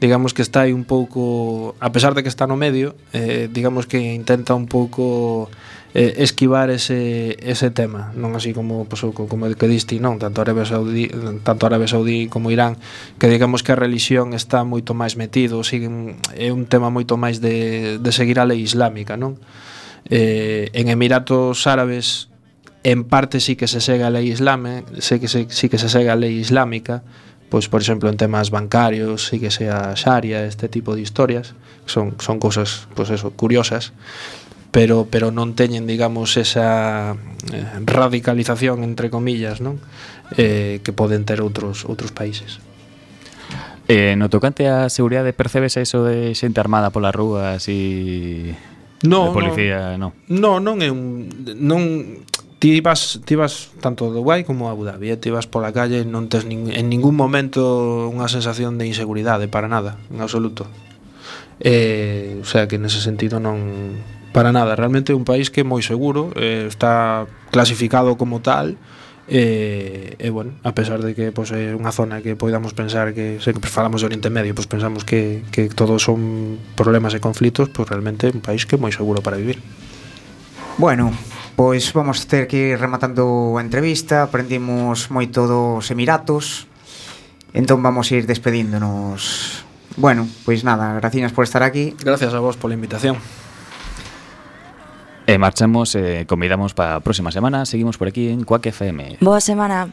[0.02, 3.86] digamos que está aí un pouco, a pesar de que está no medio, eh, digamos
[3.86, 5.48] que intenta un pouco
[5.94, 10.42] eh, esquivar ese, ese tema, non así como pasou pues, como que diste, non, tanto
[10.42, 11.06] Arabia Saudí,
[11.46, 12.82] tanto Arabia Saudí como Irán,
[13.22, 17.38] que digamos que a religión está moito máis metido, siguen, é un tema moito máis
[17.38, 19.38] de, de seguir a lei islámica, non?
[20.10, 22.26] Eh, en Emiratos Árabes
[22.82, 25.86] en parte sí que se segue a lei islame, sí que se, sí que se
[25.86, 27.06] segue a lei islámica,
[27.52, 31.52] pois por exemplo en temas bancarios, sí que sea xaria, este tipo de historias,
[31.84, 33.92] son son cousas pois eso, curiosas
[34.72, 37.12] pero pero non teñen, digamos, esa
[37.52, 39.76] eh, radicalización entre comillas, non?
[40.40, 42.56] Eh, que poden ter outros outros países.
[43.84, 48.56] Eh, no tocante á seguridade percebes eso de xente armada polas rúas e
[49.04, 50.16] No, de policía, non.
[50.24, 50.56] No.
[50.56, 51.28] no, non é un
[51.60, 52.24] non
[52.62, 55.16] ti vas, ti vas tanto a Dubai como a Abu Dhabi, eh?
[55.16, 59.50] ti ibas pola calle e non tes nin, en ningún momento unha sensación de inseguridade
[59.50, 60.70] para nada, en absoluto.
[61.58, 63.98] Eh, o sea que nese sentido non
[64.30, 68.78] para nada, realmente é un país que é moi seguro, eh, está clasificado como tal.
[69.26, 72.78] E, eh, eh, bueno, a pesar de que pois, pues, é unha zona que podamos
[72.78, 76.62] pensar que se que falamos de Oriente Medio, pois pues, pensamos que, que todos son
[76.78, 79.58] problemas e conflitos, pois realmente é un país que é moi seguro para vivir.
[80.78, 81.10] Bueno,
[81.56, 86.66] Pois vamos ter que ir rematando a entrevista Aprendimos moito dos Emiratos
[87.52, 89.64] Entón vamos ir despedíndonos
[89.96, 93.20] Bueno, pois nada, graciñas por estar aquí Gracias a vos pola invitación
[95.26, 97.64] E marchamos, eh, convidamos para a próxima semana.
[97.64, 99.18] Seguimos por aquí en Quack FM.
[99.20, 99.86] Boa semana.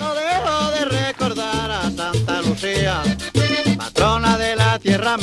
[0.00, 3.00] No dejo de recordar a Santa Lucía,
[3.78, 5.22] patrona de la tierra mía.